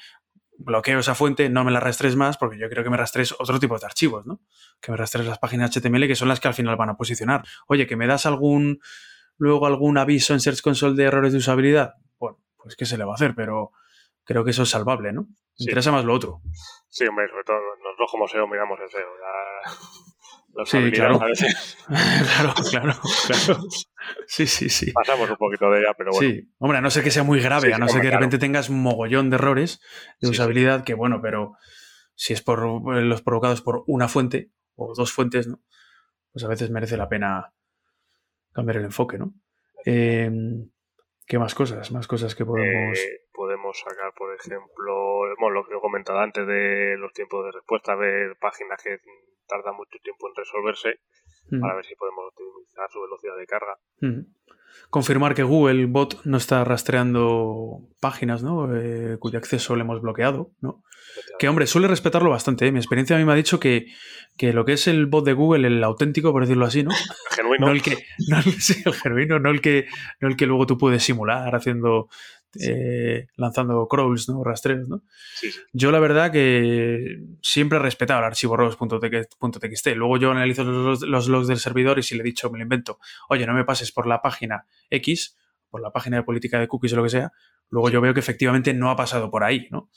[0.57, 3.59] bloqueo esa fuente, no me la rastres más, porque yo quiero que me rastres otro
[3.59, 4.41] tipo de archivos, ¿no?
[4.79, 7.43] Que me rastres las páginas HTML, que son las que al final van a posicionar.
[7.67, 8.79] Oye, que me das algún,
[9.37, 11.95] luego algún aviso en Search Console de errores de usabilidad.
[12.19, 13.71] Bueno, pues qué se le va a hacer, pero
[14.23, 15.21] creo que eso es salvable, ¿no?
[15.23, 15.63] Me Sí.
[15.65, 16.41] interesa más lo otro.
[16.89, 19.01] Sí, hombre, sobre todo nosotros como SEO miramos el SEO.
[20.65, 21.21] Sí, claro.
[21.21, 22.93] a veces claro, claro,
[23.27, 23.61] claro.
[24.27, 24.91] Sí, sí, sí.
[24.91, 26.29] pasamos un poquito de ella, pero bueno.
[26.29, 28.11] Sí, hombre, a no ser que sea muy grave, Sí, a no ser que de
[28.11, 28.19] claro.
[28.21, 29.79] repente tengas un mogollón de errores
[30.19, 31.53] de Sí, usabilidad, que bueno, pero
[32.15, 32.59] si es por
[32.95, 35.59] eh, los provocados por una fuente o dos fuentes, ¿no?
[36.31, 37.53] Pues a veces merece la pena
[38.53, 39.33] cambiar el enfoque, ¿no?
[39.85, 40.29] Eh,
[41.25, 41.91] ¿Qué más cosas?
[41.91, 42.97] Más cosas que podemos.
[42.99, 47.51] Eh, podemos sacar, por ejemplo, bueno, lo que he comentado antes de los tiempos de
[47.53, 48.99] respuesta, ver páginas que
[49.51, 50.99] tardan mucho tiempo en resolverse,
[51.51, 53.75] Mm, para ver si podemos optimizar su velocidad de carga.
[53.99, 54.21] mm.
[54.89, 58.73] Confirmar que Google Bot no está rastreando páginas, ¿no?
[58.73, 60.83] Eh, cuyo acceso le hemos bloqueado, ¿no?
[61.39, 62.67] Que hombre, suele respetarlo bastante.
[62.67, 62.71] ¿eh?
[62.71, 63.87] Mi experiencia a mí me ha dicho que,
[64.37, 66.91] que lo que es el bot de Google, el auténtico, por decirlo así, ¿no?
[67.35, 67.67] Genuino.
[67.67, 67.97] No el que,
[68.29, 69.87] no el, sí, el genuino, no el que,
[70.21, 72.07] no el que luego tú puedes simular haciendo,
[72.59, 74.43] eh, lanzando crawls, ¿no?
[74.43, 75.03] Rastreos, ¿no?
[75.35, 75.51] Sí.
[75.73, 79.87] Yo la verdad que siempre he respetado el archivo robots.txt.
[79.95, 82.63] Luego yo analizo los, los logs del servidor y si le he dicho, me lo
[82.63, 85.37] invento, oye, no me pases por la página X,
[85.69, 87.31] por la página de política de cookies o lo que sea,
[87.69, 89.89] luego yo veo que efectivamente no ha pasado por ahí, ¿no?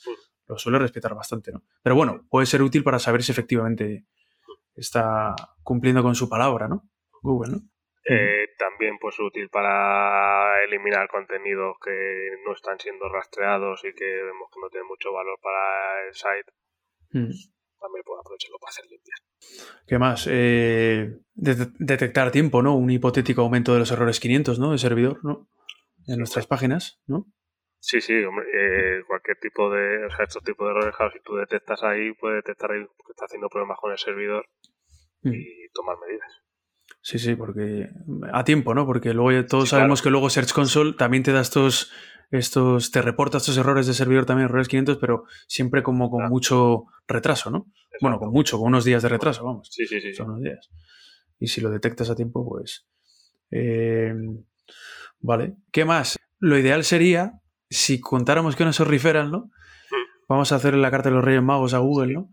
[0.47, 1.63] Lo suelo respetar bastante, ¿no?
[1.81, 4.05] Pero bueno, puede ser útil para saber si efectivamente
[4.75, 6.87] está cumpliendo con su palabra, ¿no?
[7.21, 7.61] Google, ¿no?
[8.07, 14.49] Eh, también pues útil para eliminar contenidos que no están siendo rastreados y que vemos
[14.53, 16.51] que no tienen mucho valor para el site.
[17.11, 17.31] Mm.
[17.79, 19.21] También puedo aprovecharlo para hacer limpias.
[19.87, 20.27] ¿Qué más?
[20.31, 22.75] Eh, de- detectar tiempo, ¿no?
[22.75, 24.71] Un hipotético aumento de los errores 500, ¿no?
[24.71, 25.47] De servidor, ¿no?
[26.07, 27.25] En nuestras páginas, ¿no?
[27.79, 31.19] Sí, sí, hombre, eh, cualquier tipo de, o sea, estos tipos de errores, claro, si
[31.21, 34.45] tú detectas ahí, puedes detectar ahí que está haciendo problemas con el servidor
[35.21, 35.33] Mm.
[35.33, 36.41] y tomar medidas.
[37.07, 37.91] Sí, sí, porque
[38.33, 38.87] a tiempo, ¿no?
[38.87, 39.81] Porque luego todos Sí, claro.
[39.83, 41.91] sabemos que luego Search Console también te da estos,
[42.31, 46.85] estos, te reporta estos errores de servidor también, errores 500, pero siempre como con mucho
[47.07, 47.67] retraso, ¿no?
[48.01, 49.67] Bueno, con mucho, con unos días de retraso, vamos.
[49.71, 50.15] Sí, sí, sí.
[50.15, 50.71] Son unos días.
[51.39, 52.87] Y si lo detectas a tiempo, pues...
[53.51, 54.11] eh,
[55.19, 55.57] vale.
[55.71, 56.17] ¿Qué más?
[56.39, 57.33] Lo ideal sería,
[57.69, 59.51] si contáramos que no son referral, ¿no?
[60.27, 62.31] Vamos a hacer la carta de los Reyes Magos a Google, ¿no?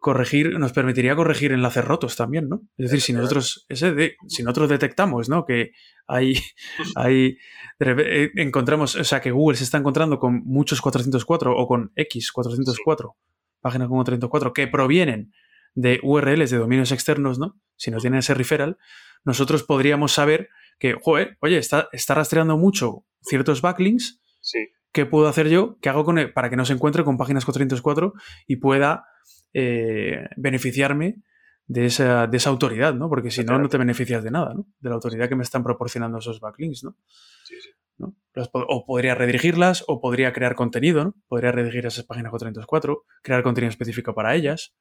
[0.00, 2.62] Corregir, nos permitiría corregir enlaces rotos también, ¿no?
[2.76, 5.44] Es decir, si nosotros, ese de- si nosotros detectamos, ¿no?
[5.44, 5.72] Que
[6.06, 6.34] hay,
[6.96, 7.38] hay
[7.80, 12.32] eh, encontramos, o sea, que Google se está encontrando con muchos 404 o con X
[12.32, 13.16] 404,
[13.60, 15.32] páginas con 404, que provienen
[15.74, 17.60] de URLs de dominios externos, ¿no?
[17.76, 18.78] Si nos tienen ese referral,
[19.24, 20.48] nosotros podríamos saber
[20.78, 25.76] que, joder, oye, está, está rastreando mucho ciertos backlinks, Sí, ¿qué puedo hacer yo?
[25.82, 28.12] ¿Qué hago con él para que no se encuentre con páginas 404
[28.46, 29.04] y pueda
[29.52, 31.22] eh, beneficiarme
[31.66, 33.08] de esa, de esa autoridad, ¿no?
[33.08, 34.66] Porque si no, no te beneficias de nada, ¿no?
[34.80, 36.96] De la autoridad que me están proporcionando esos backlinks, ¿no?
[37.44, 37.70] sí, sí.
[37.98, 38.14] ¿no?
[38.52, 41.14] O podría redirigirlas, o podría crear contenido, ¿no?
[41.26, 44.74] Podría redirigir esas páginas 404, crear contenido específico para ellas,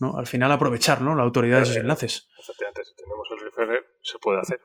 [0.00, 0.16] ¿no?
[0.16, 1.14] Al final aprovechar, ¿no?
[1.16, 2.28] La autoridad de esos Eh, enlaces.
[2.38, 4.60] Efectivamente, si tenemos el referrer, se puede hacer.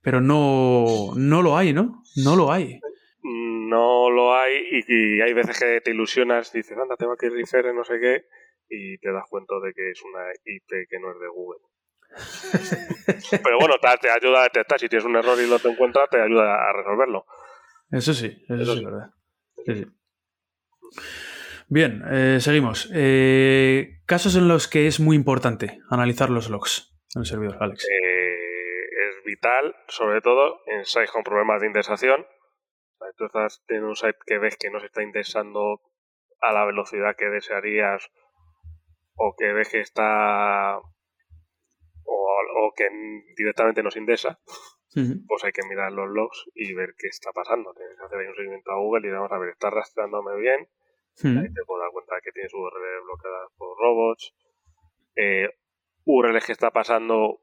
[0.00, 2.02] Pero no, no lo hay, ¿no?
[2.24, 2.80] No lo hay.
[3.22, 7.34] No lo hay y, y hay veces que te ilusionas, dices, anda, tengo aquí el
[7.34, 8.24] referrer, no sé qué,
[8.70, 11.60] y te das cuenta de que es una IP que no es de Google.
[13.42, 14.78] Pero bueno, te, ayuda a detectar.
[14.78, 17.26] Si tienes un error y lo te encuentras, te ayuda a resolverlo.
[17.90, 19.10] Eso sí, eso, Eso sí es verdad.
[19.66, 19.86] Sí, sí.
[21.68, 22.90] Bien, eh, seguimos.
[22.94, 27.84] Eh, casos en los que es muy importante analizar los logs en el servidor, Alex.
[27.84, 32.26] Eh, es vital, sobre todo en sites con problemas de indexación.
[33.16, 35.80] Tú estás en un site que ves que no se está indexando
[36.40, 38.10] a la velocidad que desearías
[39.22, 40.82] o que ves que está o,
[42.06, 42.88] o que
[43.36, 44.40] directamente no se indexa,
[44.96, 45.26] Ujú.
[45.28, 47.74] pues hay que mirar los logs y ver qué está pasando.
[47.74, 50.68] Tienes que hacer ahí un seguimiento a Google y vamos a ver, ¿está rastreándome bien?
[51.22, 54.34] Ahí te puedo dar cuenta que tienes URLs bloqueadas por robots.
[55.16, 55.50] Eh,
[56.04, 57.42] URLs que está pasando,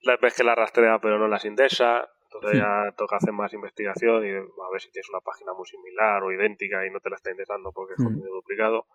[0.00, 2.08] las ves que las rastrea pero no las indexa.
[2.24, 6.22] Entonces ya toca hacer más investigación y a ver si tienes una página muy similar
[6.22, 8.86] o idéntica y no te la está indexando porque es contenido duplicado.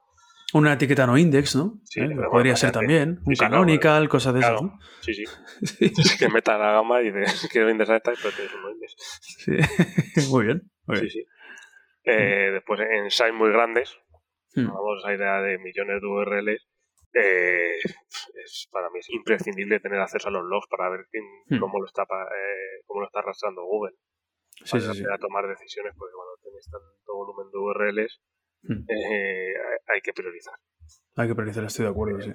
[0.53, 1.79] Una etiqueta no index, ¿no?
[1.83, 3.09] Sí, Eh, Podría ser también.
[3.09, 4.79] Un Sí, sí, claro, canonical, cosas de Claro, esas, ¿no?
[5.01, 5.13] sí,
[5.79, 5.91] sí.
[6.01, 8.95] Es que meta la gama y dices, quiero indexar esta, pero tienes un no index.
[9.21, 9.51] Sí.
[10.31, 10.61] muy bien.
[10.85, 11.11] Muy Sí, bien.
[11.11, 11.25] sí.
[12.05, 13.97] Eh, después en sites muy grandes,
[14.55, 14.67] Hmm.
[14.73, 16.67] vamos a idea de millones de URLs,
[17.13, 17.75] eh,
[18.43, 21.59] es, para mí es imprescindible tener acceso a los logs para ver quién- Hmm.
[21.59, 23.93] cómo, lo está, eh, cómo lo está arrastrando Google.
[24.63, 25.03] Sí, Para sí, sí.
[25.13, 28.21] a tomar decisiones, porque cuando tenéis tanto volumen de URLs,
[28.63, 28.83] Hmm.
[28.89, 29.53] eh,
[29.87, 30.53] hay- que priorizar.
[31.15, 32.31] Hay que priorizar, estoy de acuerdo, sí.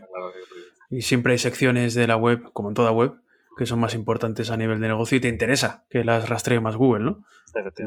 [0.90, 3.12] Y siempre hay secciones de la web, como en toda web,
[3.56, 6.76] que son más importantes a nivel de negocio y te interesa que las rastree más
[6.76, 7.24] Google, ¿no?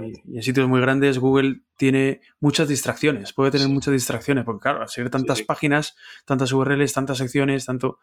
[0.03, 3.73] Y, y en sitios muy grandes Google tiene muchas distracciones, puede tener Sí.
[3.73, 5.43] muchas distracciones, porque claro, al ser tantas sí.
[5.43, 5.95] páginas,
[6.25, 7.97] tantas URLs, tantas secciones, tanto,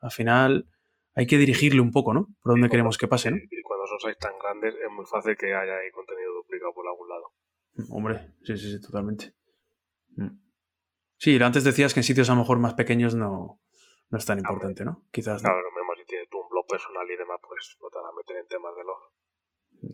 [0.00, 0.68] al final
[1.16, 2.28] hay que dirigirle un poco, ¿no?
[2.42, 3.36] Por donde Y queremos que pase, ¿no?
[3.38, 6.72] Y, y cuando son sites tan grandes, es muy fácil que haya ahí contenido duplicado
[6.72, 7.32] por algún lado.
[7.90, 9.34] Hombre, sí, sí, sí, totalmente.
[10.22, 10.40] Mm.
[11.16, 13.60] Sí, antes decías que en sitios a lo mejor más pequeños no,
[14.10, 15.04] no es tan importante, ¿no?
[15.10, 15.48] Quizás no.
[15.48, 18.06] Claro, lo mismo si tienes tú un blog personal y demás, pues no te van
[18.06, 18.82] a meter en temas de.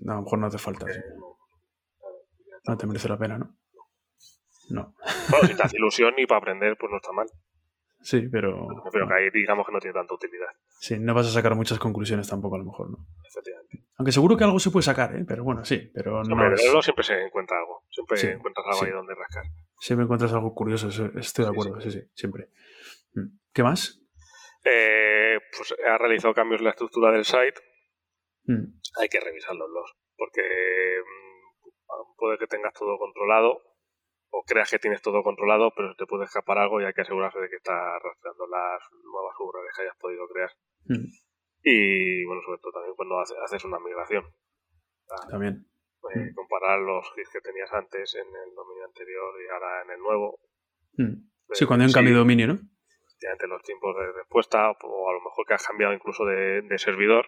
[0.03, 0.87] No, a lo mejor no hace falta.
[0.93, 1.01] sí.
[1.19, 1.37] No.
[1.99, 3.57] Claro, No te merece la pena, ¿no?
[4.71, 4.95] No.
[5.31, 7.27] Bueno, si te hace ilusión y para aprender, pues no está mal.
[8.03, 10.47] Sí, pero Pero que ahí digamos que no tiene tanta utilidad,
[10.79, 12.99] sí, no vas a sacar muchas conclusiones tampoco a lo mejor, ¿no?
[13.27, 13.83] efectivamente.
[13.97, 15.25] Aunque seguro que algo se puede sacar, ¿eh?
[15.27, 17.83] Pero bueno, sí, pero no Hombre, es- siempre se encuentra algo.
[17.91, 18.85] Siempre Sí, encuentras algo sí.
[18.87, 19.45] ahí donde rascar.
[19.79, 22.49] Siempre encuentras algo curioso, estoy de acuerdo, sí, sí, siempre.
[23.15, 23.39] Mm.
[23.53, 24.01] ¿Qué más?
[24.65, 27.61] Eh, pues ha realizado cambios en la estructura del site.
[28.45, 28.79] Mm.
[29.01, 29.97] Hay que revisar los.
[30.17, 33.61] Porque mm, puede que tengas todo controlado
[34.31, 37.39] o creas que tienes todo controlado, pero te puede escapar algo y hay que asegurarse
[37.39, 40.51] de que está rastreando las nuevas URLs que hayas podido crear.
[40.87, 41.07] Mm.
[41.63, 44.25] Y bueno, sobre todo también cuando hace- haces una migración.
[45.31, 45.67] También.
[46.15, 49.99] Eh, comparar los hits que tenías antes en el dominio anterior y ahora en el
[50.01, 50.39] nuevo.
[50.99, 51.29] Mm.
[51.53, 52.55] Sí, cuando hay un sí, cambio de dominio, ¿no?
[52.55, 56.79] efectivamente, los tiempos de respuesta o a lo mejor que has cambiado incluso de, de
[56.79, 57.27] servidor,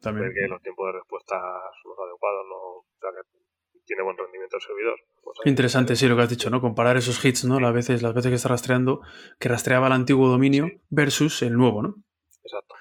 [0.00, 0.32] También.
[0.34, 1.36] que los tiempos de respuesta
[1.82, 4.98] son los adecuados, no, o sea, que tiene buen rendimiento el servidor.
[5.22, 6.60] Pues Interesante, sí, lo que has dicho, ¿no?
[6.60, 7.60] Comparar esos hits, ¿no?
[7.60, 9.00] Las veces, las veces que está rastreando,
[9.38, 10.80] que rastreaba el antiguo dominio Sí.
[10.90, 11.94] versus el nuevo, ¿no?
[12.42, 12.74] Exacto.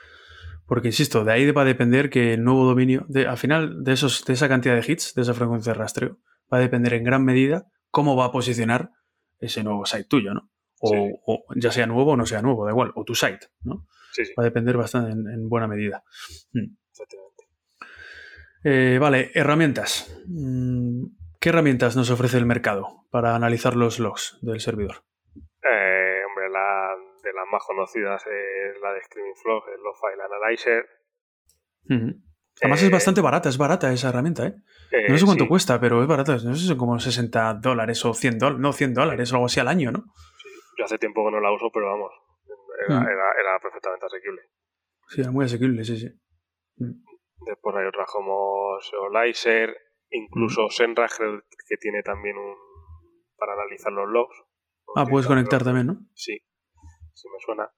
[0.67, 3.93] Porque, insisto, de ahí va a depender que el nuevo dominio, de, al final de,
[3.93, 6.17] esos, de esa cantidad de hits, de esa frecuencia de rastreo,
[6.51, 8.89] va a depender en gran medida cómo va a posicionar
[9.39, 10.49] ese nuevo site tuyo, ¿no?
[10.79, 10.95] O, Sí.
[11.25, 13.87] o ya sea nuevo o no sea nuevo, da igual, o tu site, ¿no?
[14.11, 16.03] Sí, sí, Va a depender bastante en, en buena medida.
[16.53, 17.43] efectivamente.
[18.63, 20.21] Eh, vale, herramientas.
[20.27, 21.05] Mm,
[21.39, 25.03] ¿Qué herramientas nos ofrece el mercado para analizar los logs del servidor?
[25.35, 26.89] Eh, hombre, la
[27.23, 30.85] de las más conocidas es la de Screaming Frog, el Log File Analyzer.
[32.61, 34.55] Además Eh, es bastante barata, es barata esa herramienta, ¿eh?
[34.91, 36.33] Eh, No sé cuánto sí, cuesta, pero es barata.
[36.33, 39.45] No sé si son como 60 dólares o 100 dólares, no, 100 dólares o algo
[39.47, 39.99] así al año, ¿no?
[40.41, 40.49] sí.
[40.77, 42.11] Yo hace tiempo que no la uso, pero vamos,
[42.87, 43.03] era, Mm.
[43.03, 44.41] era- era perfectamente asequible.
[45.09, 46.09] Sí, es muy asequible, sí, sí.
[46.77, 47.03] Mm.
[47.45, 49.75] Después hay otras como Seolizer,
[50.09, 52.55] incluso Senraj creo que tiene también un
[53.37, 54.35] para analizar los logs.
[54.95, 55.97] Ah, puedes conectar también, ¿no?
[56.13, 56.39] Sí,
[57.15, 57.69] sí me suena.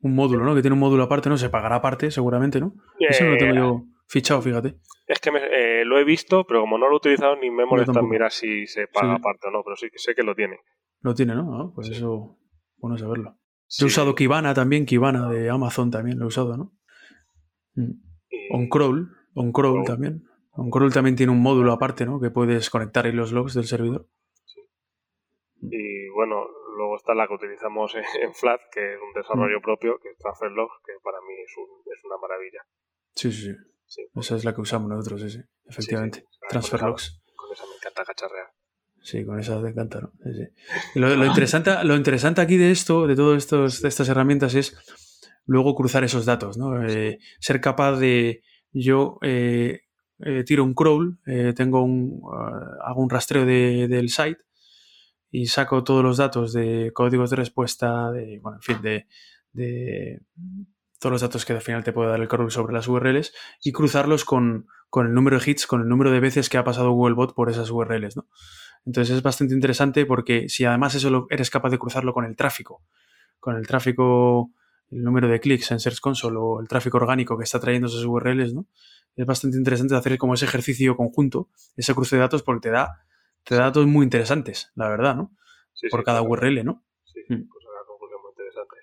[0.00, 0.54] Un módulo, ¿no?
[0.54, 1.36] Que tiene un módulo aparte, ¿no?
[1.36, 2.74] Se pagará aparte, seguramente, ¿no?
[3.00, 4.76] Eso no lo tengo Eh, yo fichado, fíjate.
[5.06, 5.40] Es que me-
[5.80, 8.30] eh, lo he visto, pero como no lo he utilizado ni me he molestado mirar
[8.30, 9.20] si se paga Sí.
[9.20, 10.58] aparte o no, pero sí que sé que lo tiene.
[11.00, 11.60] Lo tiene, ¿no?
[11.60, 11.94] Ah, pues Sí.
[11.94, 12.38] eso,
[12.76, 13.36] bueno saberlo.
[13.66, 16.72] Sí, Yo he usado Kibana también, Kibana de Amazon también lo he usado, ¿no?
[17.74, 17.90] Mm.
[18.30, 19.86] y- OnCrawl, OnCrawl Crawl.
[19.86, 20.24] también.
[20.52, 22.20] OnCrawl también tiene un módulo aparte, ¿no?
[22.20, 24.06] Que puedes conectar ahí los logs del servidor.
[25.62, 26.46] Y bueno,
[26.76, 29.14] luego está la que utilizamos en, Flat, que es un Mm.
[29.14, 32.60] desarrollo propio, que es TransferLogs, que para mí es, un- es una maravilla.
[33.14, 33.54] Sí, sí, sí.
[33.86, 35.40] Sí, Esa es la que usamos nosotros, sí, sí.
[35.66, 36.20] Efectivamente.
[36.20, 36.26] sí.
[36.42, 37.22] Ah, Transfer con esa- logs.
[37.36, 38.46] Con esa me encanta cacharrear.
[39.00, 40.12] Sí, con esa te encanta, ¿no?
[40.96, 44.76] Lo, lo interesante, lo interesante aquí de esto, de todas estas herramientas, es
[45.46, 46.84] luego cruzar esos datos, ¿no?
[46.86, 48.42] Eh, ser capaz de
[48.72, 49.80] yo eh,
[50.18, 54.42] eh, tiro un crawl, eh, tengo un, uh, hago un rastreo de, del site
[55.30, 59.06] y saco todos los datos de códigos de respuesta, de, bueno, en fin, de,
[59.52, 60.20] de
[60.98, 63.72] todos los datos que al final te puede dar el crawl sobre las URLs y
[63.72, 66.90] cruzarlos con, con, el número de hits, con el número de veces que ha pasado
[66.92, 68.26] Googlebot por esas URLs, ¿no?
[68.84, 72.36] Entonces es bastante interesante porque si además eso lo, eres capaz de cruzarlo con el
[72.36, 72.82] tráfico,
[73.38, 74.52] con el tráfico,
[74.90, 78.04] el número de clics en Search Console o el tráfico orgánico que está trayendo esas
[78.04, 78.66] URLs, ¿no?
[79.14, 83.04] Es bastante interesante hacer como ese ejercicio conjunto, ese cruce de datos, porque te da,
[83.48, 85.30] te da datos muy interesantes, la verdad, ¿no?
[85.72, 86.30] Sí, por sí, cada claro.
[86.32, 86.84] URL, ¿no?
[87.04, 87.48] Sí, Mm.
[87.50, 88.76] pues una conclusión muy interesante.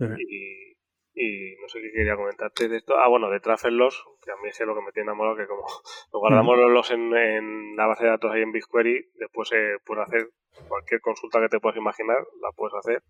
[0.00, 0.72] Eh, Y,
[1.14, 2.96] y no sé qué quería comentarte de esto.
[2.98, 5.46] Ah, bueno, de Traffic Loss, que a mí es lo que me tiene enamorado, que
[5.46, 5.62] como
[6.12, 10.04] nos guardamos los en, en la base de datos ahí en BigQuery, después eh, puedes
[10.08, 10.28] hacer
[10.68, 13.02] cualquier consulta que te puedas imaginar, la puedes hacer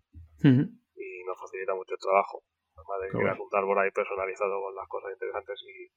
[0.95, 2.43] y nos facilita mucho el trabajo.
[2.75, 5.87] Además de que veas un árbol ahí personalizado con las cosas interesantes y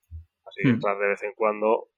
[0.47, 0.74] así Mm.
[0.74, 1.88] entrar de vez en cuando,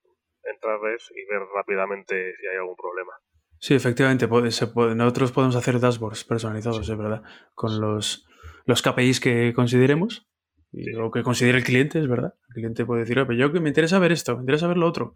[0.52, 3.12] entrar ves y ver rápidamente si hay algún problema.
[3.60, 7.22] Sí, efectivamente, se puede- nosotros podemos hacer dashboards personalizados, es verdad,
[7.54, 8.26] con los,
[8.66, 10.28] los KPIs que consideremos
[10.72, 10.90] y Sí.
[10.92, 12.34] lo que considere el cliente, es verdad.
[12.50, 14.86] El cliente puede decir, "Oye, yo que me interesa ver esto, me interesa ver lo
[14.86, 15.14] otro.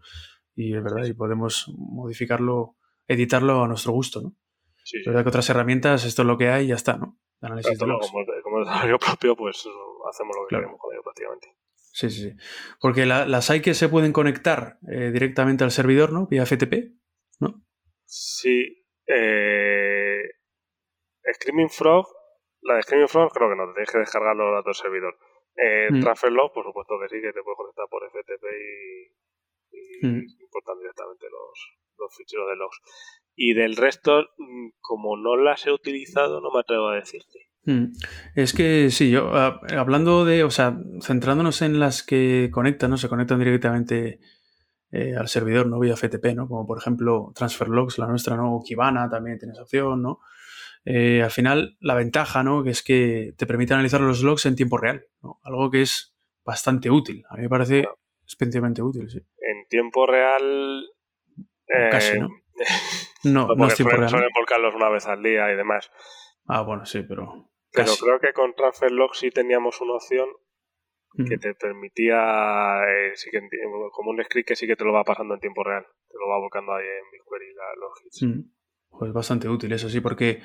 [0.55, 2.75] Y es verdad, y podemos modificarlo,
[3.07, 4.33] editarlo a nuestro gusto, ¿no?
[4.83, 7.17] Sí, Es verdad que otras herramientas, esto es lo que hay y ya está, ¿no?
[7.41, 9.57] Análisis de Pero como, como desarrollo propio, pues
[10.09, 10.63] hacemos lo que Claro.
[10.63, 11.47] queremos con ello prácticamente.
[11.95, 12.35] Sí, sí, sí.
[12.81, 16.25] Porque la- las hay que se pueden conectar eh, directamente al servidor, ¿no?
[16.27, 16.91] Vía FTP,
[17.39, 17.63] ¿no?
[18.05, 18.83] Sí.
[19.05, 20.23] Eh,
[21.33, 22.07] Screaming Frog,
[22.61, 25.17] la de Screaming Frog creo que no, te tienes que descargar los datos del servidor.
[25.55, 26.01] Eh, Mm.
[26.01, 28.45] Transferlog, por supuesto que sí, que te puedes conectar por FTP
[29.71, 30.23] y, y Mm.
[30.41, 32.81] importan directamente los, los ficheros de logs.
[33.35, 37.51] Y del resto, mm, como no las he utilizado, no me atrevo a decirte.
[37.65, 37.93] Mm.
[38.35, 42.97] Es que sí, yo ah, hablando de, o sea, centrándonos en las que conectan, ¿no?
[42.97, 44.19] Se conectan directamente
[44.91, 45.79] eh, al servidor, ¿no?
[45.79, 46.47] Vía FTP, ¿no?
[46.47, 48.55] Como por ejemplo Transferlogs, la nuestra, ¿no?
[48.55, 50.19] O Kibana también tiene esa opción, ¿no?
[50.85, 52.63] Eh, al final, la ventaja, ¿no?
[52.63, 55.39] Que es que te permite analizar los logs en tiempo real, ¿no?
[55.43, 57.23] Algo que es bastante útil.
[57.29, 57.87] A mí me parece
[58.27, 59.19] especialmente útil, sí.
[59.37, 60.83] En tiempo real.
[61.67, 62.29] eh, Casi, ¿no?
[63.23, 64.09] No, no es tiempo real.
[64.09, 65.89] suelen volcarlos una vez al día y demás.
[66.45, 68.03] Ah, bueno, sí, pero Pero casi.
[68.03, 70.27] creo que con Transferlog sí teníamos una opción
[71.15, 71.25] Mm.
[71.27, 72.15] que te permitía,
[72.87, 73.39] eh, sí que
[73.91, 75.85] como un script que sí que te lo va pasando en tiempo real.
[76.09, 78.23] Te lo va volcando ahí en BigQuery la- los hits.
[78.23, 78.51] Mm.
[78.97, 80.41] Pues bastante útil, eso sí, porque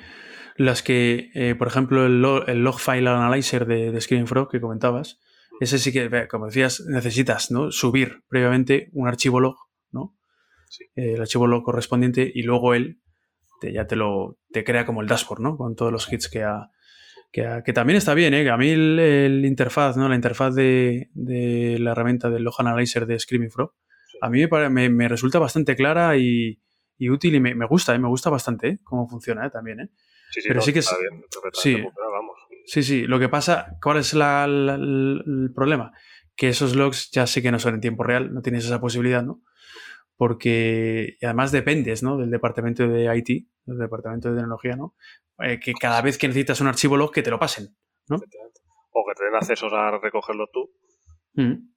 [0.57, 4.49] las que, eh, por ejemplo, el, lo- el log file analyzer de, de Screaming Frog
[4.51, 5.19] que comentabas,
[5.59, 7.71] ese sí que, como decías, necesitas ¿no?
[7.71, 9.55] subir previamente un archivo log,
[9.91, 10.15] ¿no?
[10.67, 10.83] Sí.
[10.95, 13.01] Eh, el archivo log correspondiente y luego él
[13.59, 15.57] te, ya te lo te crea como el dashboard, ¿no?
[15.57, 16.69] Con todos los hits que ha,
[17.31, 18.43] que, ha- que también está bien, ¿eh?
[18.43, 20.07] Que a mí el, el interfaz, ¿no?
[20.09, 23.73] La interfaz de, de la herramienta del log analyzer de Screaming Frog,
[24.21, 26.59] a mí me, me- me resulta bastante clara y,
[26.97, 27.99] y útil y me, me gusta, ¿eh?
[27.99, 28.79] me gusta bastante ¿eh?
[28.83, 29.49] cómo funciona ¿eh?
[29.49, 29.79] también.
[29.81, 29.89] ¿eh?
[30.31, 31.23] Sí, sí, Pero no, sí que es- bien,
[31.53, 31.73] sí.
[31.75, 32.35] vamos.
[32.65, 35.91] Sí, sí, lo que pasa, ¿cuál es la- la- el, problema?
[36.35, 39.23] Que esos logs ya sé que no son en tiempo real, no tienes esa posibilidad,
[39.23, 39.41] ¿no?
[40.17, 42.17] Porque además dependes, ¿no?
[42.17, 44.95] Del departamento de IT, del departamento de tecnología, ¿no?
[45.39, 47.75] Eh, que cada vez que necesitas un archivo log que te lo pasen.
[48.09, 48.61] Efectivamente.
[48.91, 50.69] O que te den accesos a recogerlo tú.
[51.35, 51.69] Mm,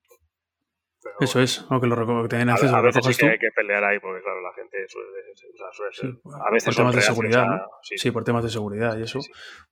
[1.02, 3.14] pero Eso es, o que lo que te den A, acceso, a lo veces sí
[3.16, 6.20] que hay que pelear ahí, porque claro, la gente suele, o sea, suele ser- Sí,
[6.46, 7.68] a veces por temas de seguridad, a- ¿no?
[7.82, 9.18] sí, Sí, por temas de seguridad y eso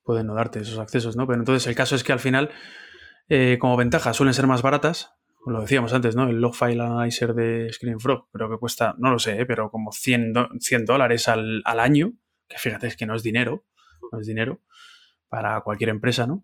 [0.03, 1.27] pueden no darte esos accesos, ¿no?
[1.27, 2.51] Pero entonces el caso es que al final,
[3.29, 5.15] eh, como ventaja, suelen ser más baratas.
[5.47, 6.29] Lo decíamos antes, ¿no?
[6.29, 9.47] El log file analyzer de Screen Frog creo que cuesta, no lo sé, ¿eh?
[9.47, 12.13] pero como 100, do- 100 dólares al, al año,
[12.49, 13.65] que fíjate, es que no es dinero,
[14.13, 14.61] no es dinero
[15.29, 16.43] para cualquier empresa, ¿no?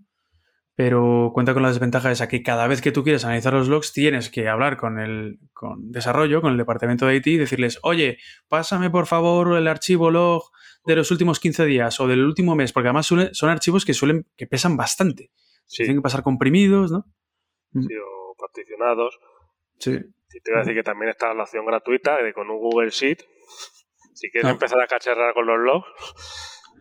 [0.74, 3.92] Pero cuenta con la desventaja esa que cada vez que tú quieres analizar los logs
[3.94, 8.18] tienes que hablar con el con desarrollo, con el departamento de IT y decirles, oye,
[8.49, 10.42] pásame por favor el archivo log
[10.84, 13.94] de los últimos 15 días o del último mes, porque además suele- son archivos que
[13.94, 15.30] suelen que pesan bastante.
[15.64, 17.07] Sí, Tienen que pasar comprimidos, ¿no?
[17.72, 19.18] sí, o particionados.
[19.78, 19.93] Sí.
[19.93, 22.91] Y te voy a decir que también está la opción gratuita de con un Google
[22.91, 23.18] Sheet.
[24.14, 24.53] Si quieres Ah.
[24.53, 25.87] empezar a cacharrar con los logs,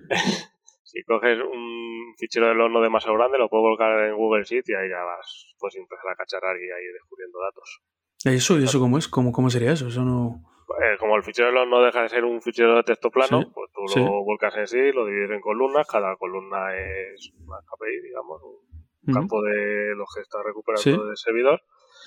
[0.84, 4.64] si coges un fichero de log no demasiado grande, lo puedes volcar en Google Sheet
[4.70, 7.82] y ahí ya vas, puedes empezar a cacharrar y ahí descubriendo datos.
[8.26, 9.08] ¿Y eso, y eso cómo es?
[9.08, 9.88] ¿Cómo, ¿Cómo sería eso?
[9.88, 10.42] Eso no...
[10.82, 13.42] Eh, como el fichero de log no deja de ser un fichero de texto plano,
[13.44, 14.00] Sí, pues tú sí.
[14.00, 18.75] lo volcas en sí, lo divides en columnas, cada columna es una KPI, digamos, un
[19.08, 19.14] Ujú.
[19.14, 20.92] campo de los que está recuperando Sí.
[20.92, 21.62] del servidor.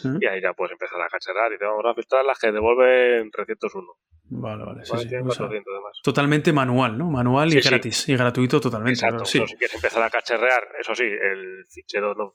[0.04, 0.18] ¿Mm?
[0.20, 3.32] y ahí ya puedes empezar a cacharrar y te vamos a filtrar las que devuelven
[3.32, 3.94] 301.
[4.30, 4.84] Vale, vale.
[4.84, 5.08] Sí, sí.
[5.08, 5.98] Tienen O sea, 400 además.
[6.04, 7.10] totalmente manual, ¿no?
[7.10, 8.08] Manual y gratis.
[8.08, 9.00] Y gratuito totalmente.
[9.00, 9.24] Exacto.
[9.32, 12.32] pero si quieres empezar a cacharrear, eso sí, el fichero no, no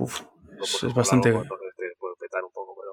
[0.00, 1.30] Uf, puedes es, es bastante.
[1.30, 2.92] entonces te puede petar un poco, pero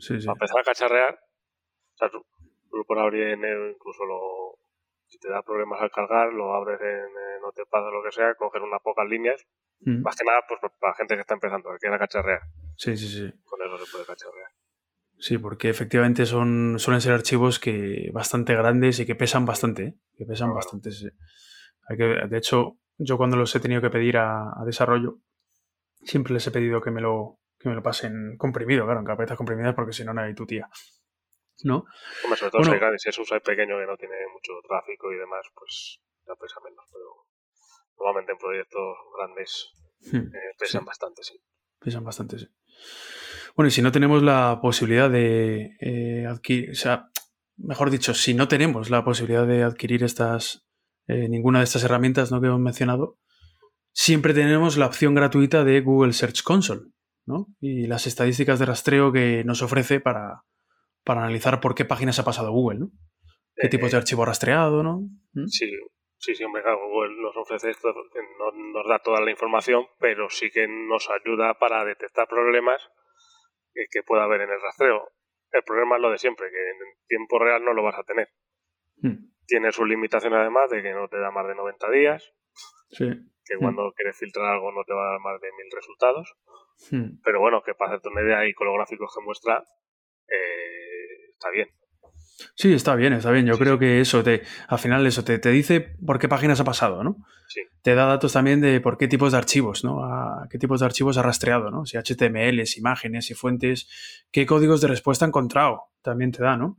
[0.00, 0.26] Sí, sí.
[0.26, 2.24] para empezar a cacharrear, o sea, tú,
[2.68, 4.58] tú puedes abrir incluso lo,
[5.06, 7.06] si te da problemas al cargar, lo abres en,
[7.42, 9.46] Notepad o lo que sea, coges unas pocas líneas,
[9.80, 12.40] Mm, más que nada pues para gente que está empezando, que quiera cacharrear,
[12.76, 13.30] Sí, sí, sí.
[13.44, 14.50] con eso se puede cacharrear.
[15.18, 19.94] Sí, porque efectivamente son, suelen ser archivos que bastante grandes y que pesan bastante, ¿eh?
[20.16, 20.54] que pesan Claro.
[20.56, 20.90] bastante.
[20.92, 21.08] sí.
[21.88, 25.18] Hay que, de hecho, yo cuando los he tenido que pedir a, a desarrollo,
[26.02, 29.36] siempre les he pedido que me lo, que me lo pasen comprimido, claro, en carpetas
[29.36, 30.68] comprimidas, porque si no, no hay tu tía.
[31.64, 31.84] ¿No?
[32.24, 32.98] Hombre, sobre todo Bueno.
[32.98, 36.60] si, es un site pequeño que no tiene mucho tráfico y demás, pues ya pesa
[36.64, 37.26] menos, pero
[37.98, 39.70] normalmente en proyectos grandes
[40.12, 40.86] Hmm, eh, pesan Sí.
[40.86, 41.40] bastante, sí.
[41.80, 42.46] pesan bastante, sí.
[43.56, 47.08] Bueno, y si no tenemos la posibilidad de eh, adquirir, o sea,
[47.56, 50.66] mejor dicho, si no tenemos la posibilidad de adquirir estas,
[51.08, 52.40] eh, ninguna de estas herramientas ¿no?
[52.42, 53.18] que hemos mencionado,
[53.92, 56.82] siempre tenemos la opción gratuita de Google Search Console,
[57.24, 57.46] ¿no?
[57.60, 60.42] Y las estadísticas de rastreo que nos ofrece para,
[61.06, 62.86] para analizar por qué páginas ha pasado Google, ¿no?
[63.54, 65.02] ¿Qué Eh, tipos de archivo ha rastreado, ¿no?
[65.32, 65.46] ¿Mm?
[65.46, 65.70] Sí,
[66.18, 69.86] sí, sí, hombre, claro, Google nos ofrece esto, que no nos da toda la información,
[70.00, 72.82] pero sí que nos ayuda para detectar problemas
[73.72, 75.08] que, que pueda haber en el rastreo.
[75.52, 76.76] El problema es lo de siempre, que en
[77.06, 78.28] tiempo real no lo vas a tener.
[79.02, 82.32] Mm, Tiene sus limitaciones además de que no te da más de 90 días,
[82.90, 83.06] Sí.
[83.44, 83.60] que Mm.
[83.60, 86.34] cuando quieres filtrar algo no te va a dar más de mil resultados.
[86.90, 87.20] Mm.
[87.22, 89.62] Pero bueno, que para hacerte una idea y con los gráficos que muestra,
[90.28, 90.85] eh,
[91.36, 91.68] está bien.
[92.54, 93.46] Sí, está bien, está bien.
[93.46, 96.64] Yo creo que eso te, al final eso te, te dice por qué páginas ha
[96.64, 97.16] pasado, ¿no?
[97.48, 97.62] Sí.
[97.82, 100.04] Te da datos también de por qué tipos de archivos, ¿no?
[100.04, 101.86] A qué tipos de archivos ha rastreado, ¿no?
[101.86, 103.88] Si HTML, imágenes y fuentes,
[104.30, 106.78] qué códigos de respuesta ha encontrado, también te da, ¿no?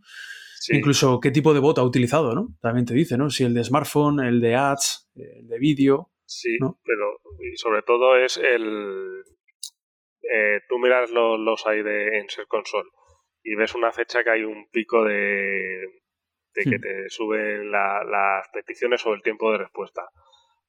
[0.59, 2.49] Sí, Incluso qué tipo de bot ha utilizado, ¿no?
[2.61, 3.29] También te dice, ¿no?
[3.29, 6.11] Si el de smartphone, el de ads, el de vídeo.
[6.25, 6.79] sí ¿no?
[6.83, 9.23] pero y sobre todo es el...
[10.21, 12.89] eh, tú miras los, los hay de en Search Console
[13.49, 15.79] y ves una fecha que hay un pico de,
[16.53, 16.81] de que Hmm.
[16.81, 20.01] te suben la- las peticiones o el tiempo de respuesta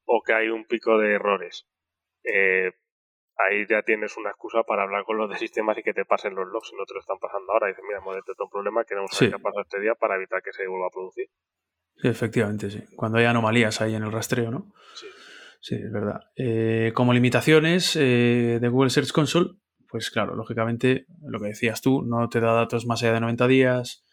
[0.04, 1.66] o que hay un pico de errores.
[2.22, 2.70] Eh,
[3.36, 6.34] ahí ya tienes una excusa para hablar con los de sistemas y que te pasen
[6.36, 7.66] los logs si no te lo están pasando ahora.
[7.68, 9.30] Dices, mira, hemos detectado un problema, queremos saber Sí.
[9.30, 11.26] qué ha pasado este día para evitar que se vuelva a producir.
[11.96, 12.80] Sí, efectivamente, sí.
[12.96, 14.72] Cuando hay anomalías ahí en el rastreo, ¿no?
[14.94, 15.06] Sí.
[15.60, 16.20] Sí, es verdad.
[16.36, 19.50] Eh, como limitaciones eh, de Google Search Console,
[19.91, 23.47] pues claro, lógicamente, lo que decías tú, no te da datos más allá de 90
[23.49, 24.05] días,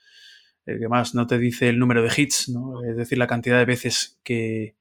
[0.65, 2.83] eh, que más no te dice el número de hits, ¿no?
[2.83, 4.75] es decir, la cantidad de veces que,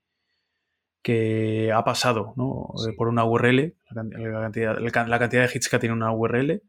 [1.02, 2.68] que ha pasado ¿no?
[2.96, 5.94] Por una URL, la can- la cantidad, la can- la cantidad de hits que tiene
[5.94, 6.62] una URL.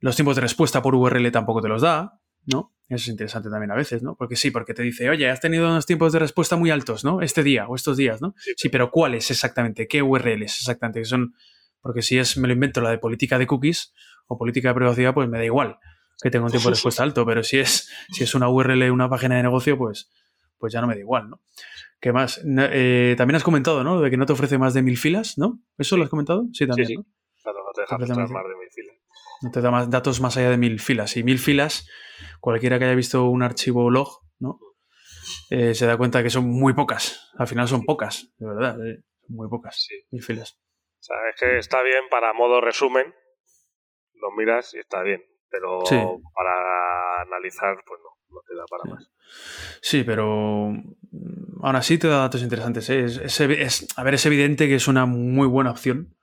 [0.00, 2.72] Los tiempos de respuesta por URL tampoco te los da, ¿no?
[2.88, 4.16] Eso es interesante también a veces, ¿no?
[4.16, 7.22] Porque sí, porque te dice, oye, has tenido unos tiempos de respuesta muy altos, ¿no?
[7.22, 8.34] Este día o estos días, ¿no?
[8.36, 9.88] Sí, Sí, pero ¿cuáles exactamente?
[9.88, 11.00] ¿Qué URLs exactamente?
[11.00, 11.34] Que son,
[11.84, 13.92] porque si es, me lo invento, la de política de cookies
[14.26, 15.78] o política de privacidad, pues me da igual
[16.22, 19.10] que tenga un tiempo de respuesta alto, pero si es, si es una URL, una
[19.10, 20.10] página de negocio, pues,
[20.58, 21.40] pues ya no me da igual, ¿no?
[22.00, 22.40] ¿Qué más?
[22.46, 24.00] Eh, también has comentado, ¿no?
[24.00, 25.60] De que no te ofrece más de mil filas, ¿no?
[25.76, 26.46] ¿Eso lo has comentado?
[26.52, 26.96] Sí, también, sí.
[26.96, 27.04] ¿no?
[27.42, 28.96] Claro, no te deja más de mil filas.
[29.42, 31.16] No te da más datos más allá de mil filas.
[31.18, 31.86] Y mil filas,
[32.40, 34.58] cualquiera que haya visto un archivo log, ¿no?
[35.50, 37.30] Eh, se da cuenta que son muy pocas.
[37.36, 38.76] Al final son pocas, de verdad.
[38.86, 39.76] eh, Son muy pocas.
[39.86, 39.94] Sí.
[40.10, 40.58] Mil filas.
[41.04, 43.14] O sea, es que está bien para modo resumen,
[44.14, 45.96] lo miras y está bien, pero Sí.
[46.34, 48.90] para analizar, pues no, no te da para Sí.
[48.90, 49.10] más.
[49.82, 52.88] Sí, pero mm, aún así te da datos interesantes.
[52.88, 53.04] ¿eh?
[53.04, 56.16] Es, es- a ver, es evidente que es una muy buena opción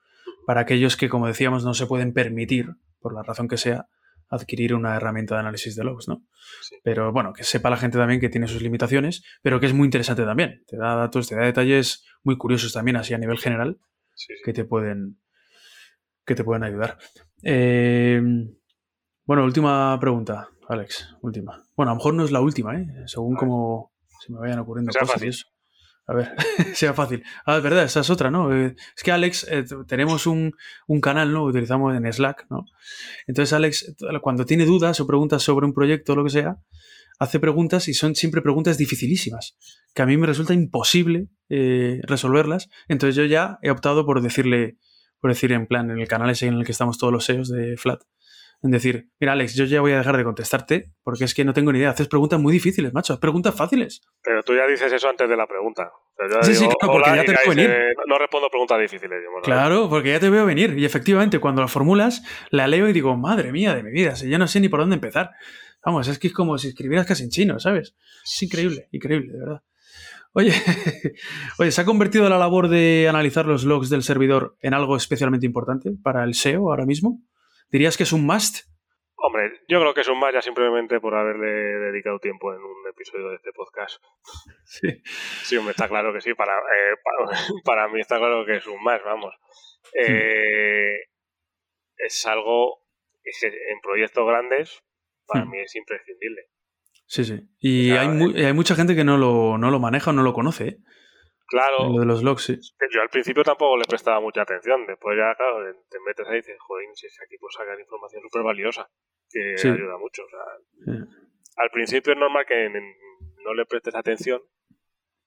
[0.47, 2.69] para aquellos que, como decíamos, no se pueden permitir,
[3.01, 3.85] por la razón que sea,
[4.29, 6.23] adquirir una herramienta de análisis de logs, ¿no?
[6.63, 6.77] Sí.
[6.83, 9.85] Pero bueno, que sepa la gente también que tiene sus limitaciones, pero que es muy
[9.85, 10.63] interesante también.
[10.67, 13.77] Te da datos, te da detalles muy curiosos también, así a nivel general,
[14.27, 14.41] Sí, sí.
[14.43, 15.19] que te pueden,
[16.25, 16.97] que te pueden ayudar.
[17.43, 18.21] Eh,
[19.25, 21.15] bueno, última pregunta, Alex.
[21.21, 21.63] Última.
[21.75, 22.87] Bueno, a lo mejor no es la última, ¿eh?
[23.05, 23.91] Según como
[24.25, 25.27] se me vayan ocurriendo cosas fácil.
[25.27, 25.47] y eso.
[26.07, 26.31] A ver,
[26.75, 27.23] sea fácil.
[27.45, 28.53] Ah, es verdad, esa es otra, ¿no?
[28.53, 30.53] Eh, Es que Alex, eh, tenemos un,
[30.87, 31.43] un canal, ¿no?
[31.45, 32.65] Utilizamos en Slack, ¿no?
[33.27, 36.57] Entonces Alex, cuando tiene dudas o preguntas sobre un proyecto o lo que sea,
[37.21, 39.55] hace preguntas y son siempre preguntas dificilísimas,
[39.93, 42.67] que a mí me resulta imposible eh, resolverlas.
[42.87, 44.77] Entonces yo ya he optado por decirle,
[45.19, 47.49] por decir en plan, en el canal ese en el que estamos todos los SEOs
[47.49, 48.01] de Flat,
[48.63, 51.53] en decir, mira Alex, yo ya voy a dejar de contestarte porque es que no
[51.53, 51.91] tengo ni idea.
[51.91, 53.19] Haces preguntas muy difíciles, macho.
[53.19, 54.01] Preguntas fáciles.
[54.23, 55.91] Pero tú ya dices eso antes de la pregunta.
[55.93, 57.95] O sea, yo Sí, sí, claro, porque ya te veo venir.
[58.07, 59.19] No respondo preguntas difíciles.
[59.43, 60.77] Claro, porque ya te veo venir.
[60.77, 64.29] Y efectivamente, cuando la formulas, la leo y digo, madre mía de mi vida, si
[64.29, 65.31] ya no sé ni por dónde empezar.
[65.85, 67.95] Vamos, es que es como si escribieras casi en chino, ¿sabes?
[68.23, 69.63] Es increíble, increíble, de verdad.
[70.33, 70.53] Oye,
[71.59, 75.45] oye, ¿se ha convertido la labor de analizar los logs del servidor en algo especialmente
[75.45, 77.19] importante para el SEO ahora mismo?
[77.69, 78.67] ¿Dirías que es un must?
[79.15, 82.87] Hombre, yo creo que es un más ya simplemente por haberle dedicado tiempo en un
[82.89, 84.01] episodio de este podcast.
[84.65, 84.87] Sí.
[85.43, 86.33] Sí, hombre, está claro que sí.
[86.33, 89.35] Para, eh, para, para mí está claro que es un más, vamos.
[89.93, 90.95] Eh,
[91.97, 92.81] es algo
[93.23, 94.83] es que en proyectos grandes
[95.27, 95.49] para Hmm.
[95.51, 96.41] mí es imprescindible.
[97.05, 97.39] Sí, sí.
[97.59, 100.33] Y hay, mu- hay mucha gente que no lo, no lo maneja o no lo
[100.33, 100.77] conoce, ¿eh?
[101.47, 102.57] Claro, Lo de los logs, sí.
[102.93, 104.85] yo al principio tampoco le prestaba mucha atención.
[104.87, 105.57] Después ya, claro,
[105.89, 108.89] te metes ahí y dices, joder, si es que aquí puedes sacar información súper valiosa
[109.29, 109.67] que Sí.
[109.67, 110.23] ayuda mucho.
[110.23, 110.39] O sea,
[110.85, 111.11] Sí.
[111.57, 112.69] al principio es normal que
[113.43, 114.41] no le prestes atención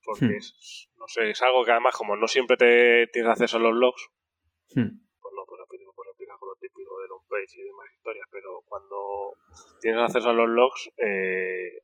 [0.03, 0.31] porque Hmm.
[0.39, 3.75] es, no sé, es algo que además como no siempre te tienes acceso a los
[3.75, 4.09] logs,
[4.75, 4.97] Hmm.
[5.21, 6.57] pues no, pues al principio pues empiezas con lo
[7.57, 8.97] y demás historias, pero cuando
[9.81, 11.83] tienes acceso a los logs, eh,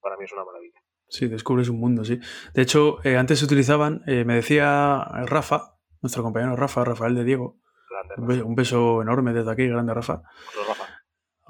[0.00, 0.80] para mí es una maravilla.
[1.08, 2.20] Sí, descubres un mundo, sí.
[2.54, 7.24] De hecho, eh, antes se utilizaban, eh, me decía Rafa, nuestro compañero Rafa, Rafael de
[7.24, 7.58] Diego,
[7.90, 10.22] Grande, un beso, un beso enorme desde aquí, grande Rafa.
[10.50, 10.84] Otro Rafa.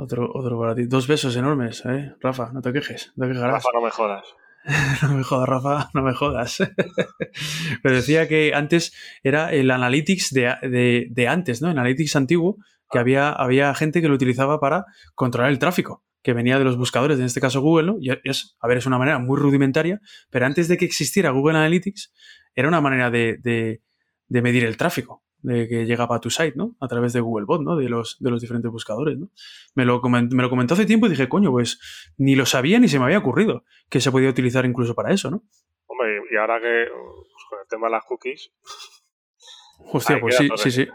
[0.01, 0.87] Otro, otro para ti.
[0.87, 2.15] Dos besos enormes, ¿eh?
[2.21, 3.55] Rafa, no te quejes, no te quejarás.
[3.65, 4.25] Rafa, no me jodas.
[5.03, 6.59] no me jodas, Rafa, no me jodas.
[7.83, 8.95] Pero decía que antes
[9.25, 11.71] era el Analytics de, de- de antes, ¿no?
[11.71, 12.59] El Analytics antiguo,
[12.91, 14.85] que había, había gente que lo utilizaba para
[15.15, 17.97] controlar el tráfico, que venía de los buscadores, en este caso Google, ¿no?
[18.01, 21.59] Y es, a ver, es una manera muy rudimentaria, pero antes de que existiera Google
[21.59, 22.13] Analytics,
[22.55, 23.83] era una manera de, de-
[24.27, 26.77] de medir el tráfico de que llegaba a tu site, ¿no?
[26.81, 27.77] A través de Googlebot, ¿no?
[27.77, 29.31] De los, de los diferentes buscadores, ¿no?
[29.75, 31.79] Me lo, comen- me lo comentó hace tiempo y dije, coño, pues
[32.17, 35.31] ni lo sabía ni se me había ocurrido que se podía utilizar incluso para eso,
[35.31, 35.45] ¿no?
[35.87, 38.51] Hombre, y ahora que pues, con el tema de las cookies...
[39.93, 40.89] Hostia, pues sí, sí, sí.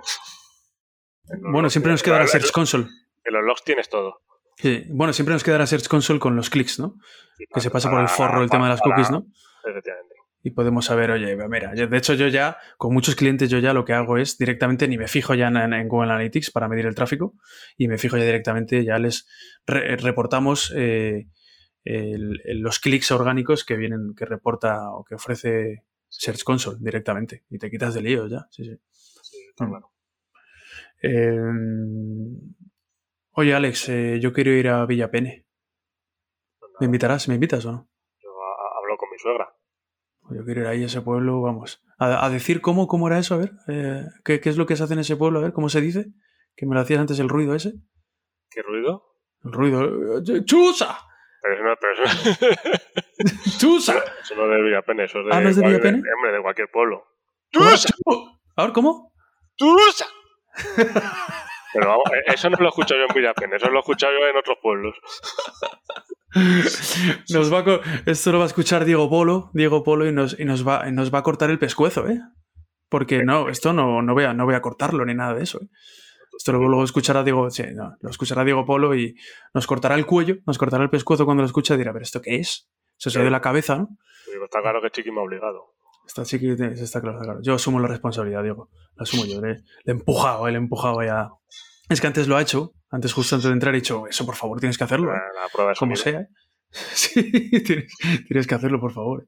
[1.51, 2.87] Bueno, siempre nos quedará Search Console.
[3.25, 4.21] En los logs tienes todo.
[4.57, 6.95] Sí, Bueno, siempre nos quedará Search Console con los clics, ¿no?
[7.37, 9.25] Que se para- pase por el para- forro el tema de las para- cookies, ¿no?
[9.67, 10.13] Efectivamente.
[10.45, 13.73] Y podemos saber, oye, mira, yo- de hecho yo ya, con muchos clientes yo ya
[13.73, 16.85] lo que hago es directamente, ni me fijo ya en, en Google Analytics para medir
[16.85, 17.33] el tráfico,
[17.77, 19.25] y me fijo ya directamente, ya les
[19.65, 21.27] re- reportamos eh,
[21.85, 27.57] el- los clics orgánicos que vienen, que reporta o que ofrece Search Console directamente, y
[27.57, 28.77] te quitas de lío ya, sí, sí.
[29.21, 29.71] Sí, está Mm.
[31.03, 31.37] Eh,
[33.31, 35.45] oye, Alex, eh, yo quiero ir a Villapene.
[36.79, 37.27] ¿Me invitarás?
[37.27, 37.89] ¿Me invitas o no?
[38.21, 38.29] Yo
[38.79, 39.53] hablo con mi suegra.
[40.31, 41.83] Yo quiero ir ahí a ese pueblo, vamos.
[41.99, 43.51] A, a decir cómo, cómo era eso, a ver.
[43.67, 45.39] eh, ¿qué, qué es lo que se hace en ese pueblo?
[45.39, 46.07] A ver, ¿cómo se dice?
[46.55, 47.73] Que me lo hacías antes el ruido ese.
[48.49, 49.03] ¿Qué ruido?
[49.43, 49.83] El ruido.
[50.19, 50.97] eh, ¡Chusa!
[51.41, 52.79] Pero eso no, pero eso,
[53.59, 53.93] ¡Chusa!
[54.21, 56.69] eso no es de Villapene, eso es de, Ah, ¿no es de hombre, de cualquier
[56.71, 57.03] pueblo.
[58.05, 58.39] ¿Cómo?
[58.55, 59.13] A ver, ¿cómo?
[59.57, 60.05] ¡Tusa!
[61.73, 64.13] Pero vamos, eh, eso no lo he escuchado yo en Villapene, eso lo he escuchado
[64.13, 64.95] yo en otros pueblos.
[67.29, 70.45] Nos va a Esto lo va a escuchar Diego Polo, Diego Polo, y nos, y
[70.45, 72.19] nos, va, y nos va a cortar el pescuezo, ¿eh?
[72.89, 75.59] Porque no, esto no, no, voy a, no voy a cortarlo ni nada de eso.
[75.61, 75.67] ¿eh?
[76.37, 79.15] Esto lo, luego escuchará Diego, sí, no, lo escuchará Diego Polo y
[79.53, 82.21] nos cortará el cuello, nos cortará el pescuezo cuando lo escuche y dirá, pero ¿esto
[82.21, 82.69] qué es?
[82.97, 83.89] Se sale de la cabeza, ¿no?
[84.43, 85.72] Está claro que Chiqui me ha obligado.
[86.05, 87.39] Está chiqui, está claro, está claro.
[87.41, 88.69] Yo asumo la responsabilidad, Diego.
[88.95, 89.41] La asumo yo.
[89.41, 91.29] Le, he empujado, eh, le he empujado ya.
[91.89, 94.35] Es que antes lo ha hecho, antes justo antes de entrar he dicho, eso por
[94.35, 95.11] favor tienes que hacerlo.
[95.13, 95.17] ¿eh?
[95.17, 96.21] La, la prueba es como sea.
[96.21, 96.27] ¿eh?
[96.73, 97.29] Sí,
[97.63, 97.93] tienes,
[98.27, 99.27] tienes que hacerlo, por favor.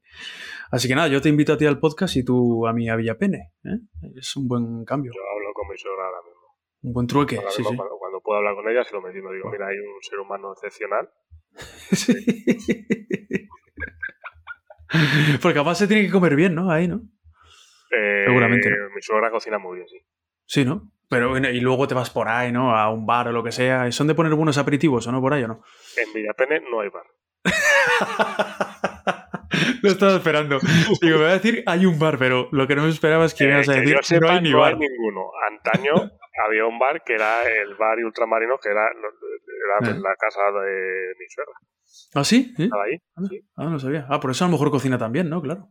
[0.72, 2.96] Así que nada, yo te invito a ti al podcast y tú a mí a
[2.96, 3.52] Villapene.
[3.64, 3.78] ¿eh?
[4.16, 6.42] Es un buen cambio, Yo hablo con mi suegra ahora mismo.
[6.82, 7.38] un buen trueque.
[7.38, 7.78] Ahora Sí, mismo sí.
[7.78, 9.32] Cuando, cuando puedo hablar con ella, se lo menciono.
[9.32, 11.10] Digo, mira, hay un ser humano excepcional.
[11.92, 12.14] Sí.
[15.42, 16.72] Porque además se tiene que comer bien, ¿no?
[16.72, 17.02] Ahí, ¿no?
[17.92, 18.76] Eh, Seguramente no.
[18.96, 19.98] Mi suegra cocina muy bien, sí.
[20.46, 20.92] Sí, ¿no?
[21.10, 22.76] Pero bueno, y luego te vas por ahí, ¿no?
[22.76, 23.92] A un bar o lo que sea.
[23.92, 25.62] ¿Son de poner buenos aperitivos o no por ahí o no?
[26.04, 27.04] En Villapene no hay bar.
[29.82, 30.60] Lo estaba esperando.
[31.02, 33.34] Digo, me voy a decir, hay un bar, pero lo que no me esperaba es
[33.34, 34.82] que me Eh, ibas a que decir, sepa, no hay ni no hay bar.
[34.82, 35.32] ninguno.
[35.50, 35.94] Antaño
[36.46, 38.90] había un bar que era el bar y ultramarino, que era,
[39.66, 40.00] era Eh.
[40.00, 41.54] la casa de mi suegra.
[42.16, 42.54] ¿Ah, sí?
[42.60, 42.98] Ahí.
[43.16, 43.42] Ah, sí.
[43.56, 44.06] Ah, no sabía.
[44.10, 45.42] Ah, por eso a lo mejor cocina también, ¿no?
[45.42, 45.70] Claro.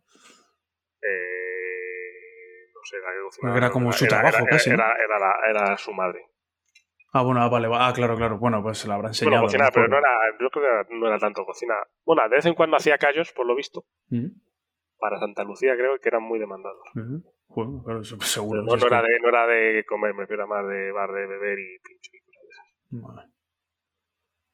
[1.02, 3.56] Eh, no sé, la que cocinaba.
[3.56, 4.70] Era como su Era- trabajo era, casi.
[4.70, 4.86] Era,
[5.18, 6.26] la- era su madre.
[7.12, 7.68] Ah, bueno, ah, vale.
[7.68, 8.38] va- Ah, claro, claro.
[8.38, 9.44] Bueno, pues la habrá enseñado.
[9.46, 10.08] Bueno, pero no era,
[10.40, 11.74] yo creo que no era tanto cocina.
[12.04, 14.28] Bueno, de vez en cuando hacía callos, por lo visto, Mm,
[14.98, 16.82] para Santa Lucía creo que eran muy demandados.
[16.96, 17.22] ujú.
[17.48, 18.62] Bueno, claro, eso pues Pero seguro.
[18.62, 21.26] no, no era de, no era de comer, me refiero a más de bar de
[21.26, 23.14] beber y pincho y cosas de esas.
[23.14, 23.33] Vale.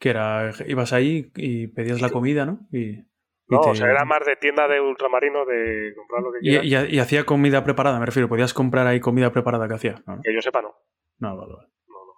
[0.01, 2.67] Que era, ibas ahí y pedías la comida, ¿no?
[2.73, 3.05] Y, y
[3.49, 6.65] No, te- o sea, era más de tienda de ultramarino de comprar lo que quieras.
[6.91, 8.27] y- y hacía comida preparada, me refiero.
[8.29, 10.03] Podías comprar ahí comida preparada que hacía.
[10.07, 10.75] No, Que yo sepa, no.
[11.19, 11.69] No, vale, vale.
[11.87, 12.13] No, no.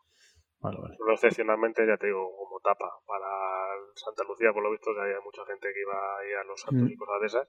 [0.60, 0.96] vale, vale.
[0.96, 3.26] Solo excepcionalmente, ya te digo, como tapa para
[3.96, 6.88] Santa Lucía, por lo visto, que había mucha gente que iba ahí a los santos
[6.88, 6.92] Mm.
[6.92, 7.48] y cosas de esas,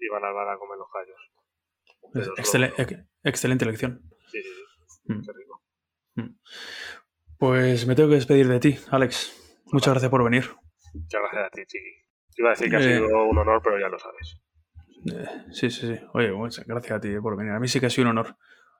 [0.00, 1.32] iban al bar a comer los callos.
[2.12, 4.02] Pero solo- Excele- ex- excelente elección.
[4.26, 4.48] Sí, sí,
[4.86, 5.12] sí.
[5.14, 5.22] Mm.
[5.24, 5.62] Qué rico.
[7.38, 9.42] Pues me tengo que despedir de ti, Alex.
[9.72, 10.48] Muchas gracias por venir.
[10.94, 11.90] Muchas gracias a ti, Chiqui.
[12.34, 12.82] Te Iba a decir que ha Eh.
[12.82, 14.40] sido un honor, pero ya lo sabes.
[15.12, 16.00] Eh, sí, sí, sí.
[16.14, 17.52] Oye, muchas gracias a ti eh, por venir.
[17.52, 18.36] A mí sí que ha sido un honor.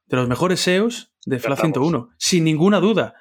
[0.07, 1.61] De los mejores SEOs de FLA estamos.
[1.75, 3.15] 101, sin ninguna duda.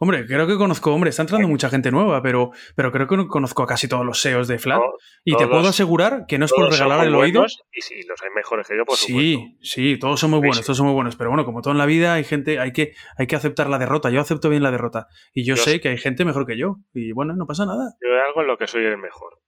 [0.00, 3.28] Hombre, creo que conozco, hombre, está entrando mucha gente nueva, pero, pero creo que no
[3.28, 4.80] conozco a casi todos los SEOs de FLAT.
[5.24, 7.44] Y te puedo asegurar que no es por regalar el oído.
[7.72, 9.20] Y sí, los hay mejores que yo, por supuesto.
[9.20, 10.62] Sí, sí, todos son muy buenos, Sí.
[10.64, 11.14] todos son muy buenos.
[11.16, 13.78] Pero bueno, como todo en la vida, hay gente, hay que, hay que aceptar la
[13.78, 14.10] derrota.
[14.10, 15.06] Yo acepto bien la derrota.
[15.34, 15.80] Y yo Yo sé sí.
[15.80, 16.76] que hay gente mejor que yo.
[16.94, 17.92] Y bueno, no pasa nada.
[18.00, 19.38] Yo algo en lo que soy el mejor.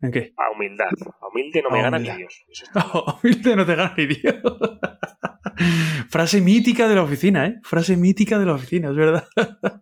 [0.00, 0.32] ¿En qué?
[0.36, 0.86] A humildad.
[1.20, 2.42] A humilde no me A gana ni Dios.
[2.48, 3.18] Eso está claro.
[3.22, 4.34] Humilde no te gana ni Dios.
[6.08, 7.60] Frase mítica de la oficina, ¿eh?
[7.62, 9.26] Frase mítica de la oficina, es verdad.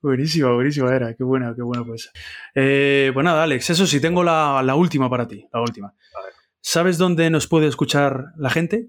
[0.00, 1.14] buenísima, buenísima era.
[1.14, 2.10] Qué buena, qué buena pues.
[2.54, 5.46] Eh, pues nada, Alex, eso sí, tengo la, la última para ti.
[5.52, 5.88] La última.
[5.88, 6.32] A ver.
[6.60, 8.88] ¿Sabes dónde nos puede escuchar la gente?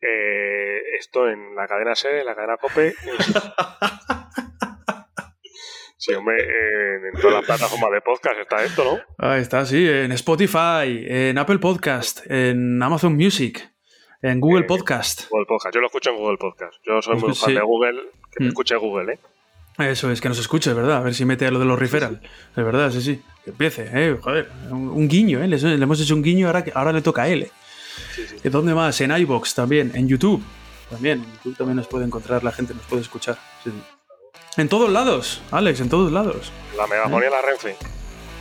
[0.00, 2.94] Eh, esto en la cadena SER, en la cadena COPE.
[5.96, 8.98] sí, hombre, en, en todas las plataformas de podcast está esto, ¿no?
[9.18, 13.71] Ahí está, sí, en Spotify, en Apple Podcast, en Amazon Music,
[14.22, 15.28] en Google Eh, Podcast.
[15.30, 15.74] Google Podcast.
[15.74, 16.74] Yo lo escucho en Google Podcast.
[16.86, 18.00] Yo soy muy Pues fan de Google.
[18.30, 18.48] Que me Mm.
[18.48, 19.18] escuche Google, ¿eh?
[19.78, 20.98] Eso es, que nos escuche, es verdad.
[20.98, 22.20] A ver si mete a lo de los referral.
[22.56, 23.22] Es verdad, sí, sí.
[23.44, 24.16] Que empiece, ¿eh?
[24.20, 25.48] Joder, un, un guiño, ¿eh?
[25.48, 27.44] Le, le hemos hecho un guiño, ahora, ahora le toca a él.
[27.44, 27.50] ¿eh?
[28.14, 28.36] Sí, sí.
[28.44, 29.00] ¿Y ¿Dónde más?
[29.00, 30.42] En iBox también, en YouTube.
[30.90, 33.38] También, en YouTube también nos puede encontrar, la gente nos puede escuchar.
[33.64, 33.70] Sí.
[34.58, 36.52] En todos lados, Alex, en todos lados.
[36.76, 37.76] La megafonía de la Renfe.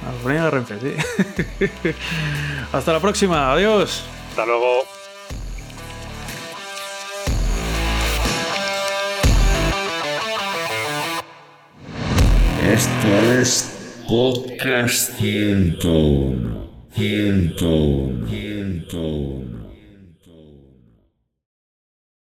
[0.04, 1.94] La Peña de Renfe, sí.
[2.74, 4.04] Hasta la próxima, adiós.
[4.32, 4.84] Hasta luego.
[12.74, 16.70] Esto es Podcast 101.
[16.96, 18.28] 101.
[18.30, 19.51] 101.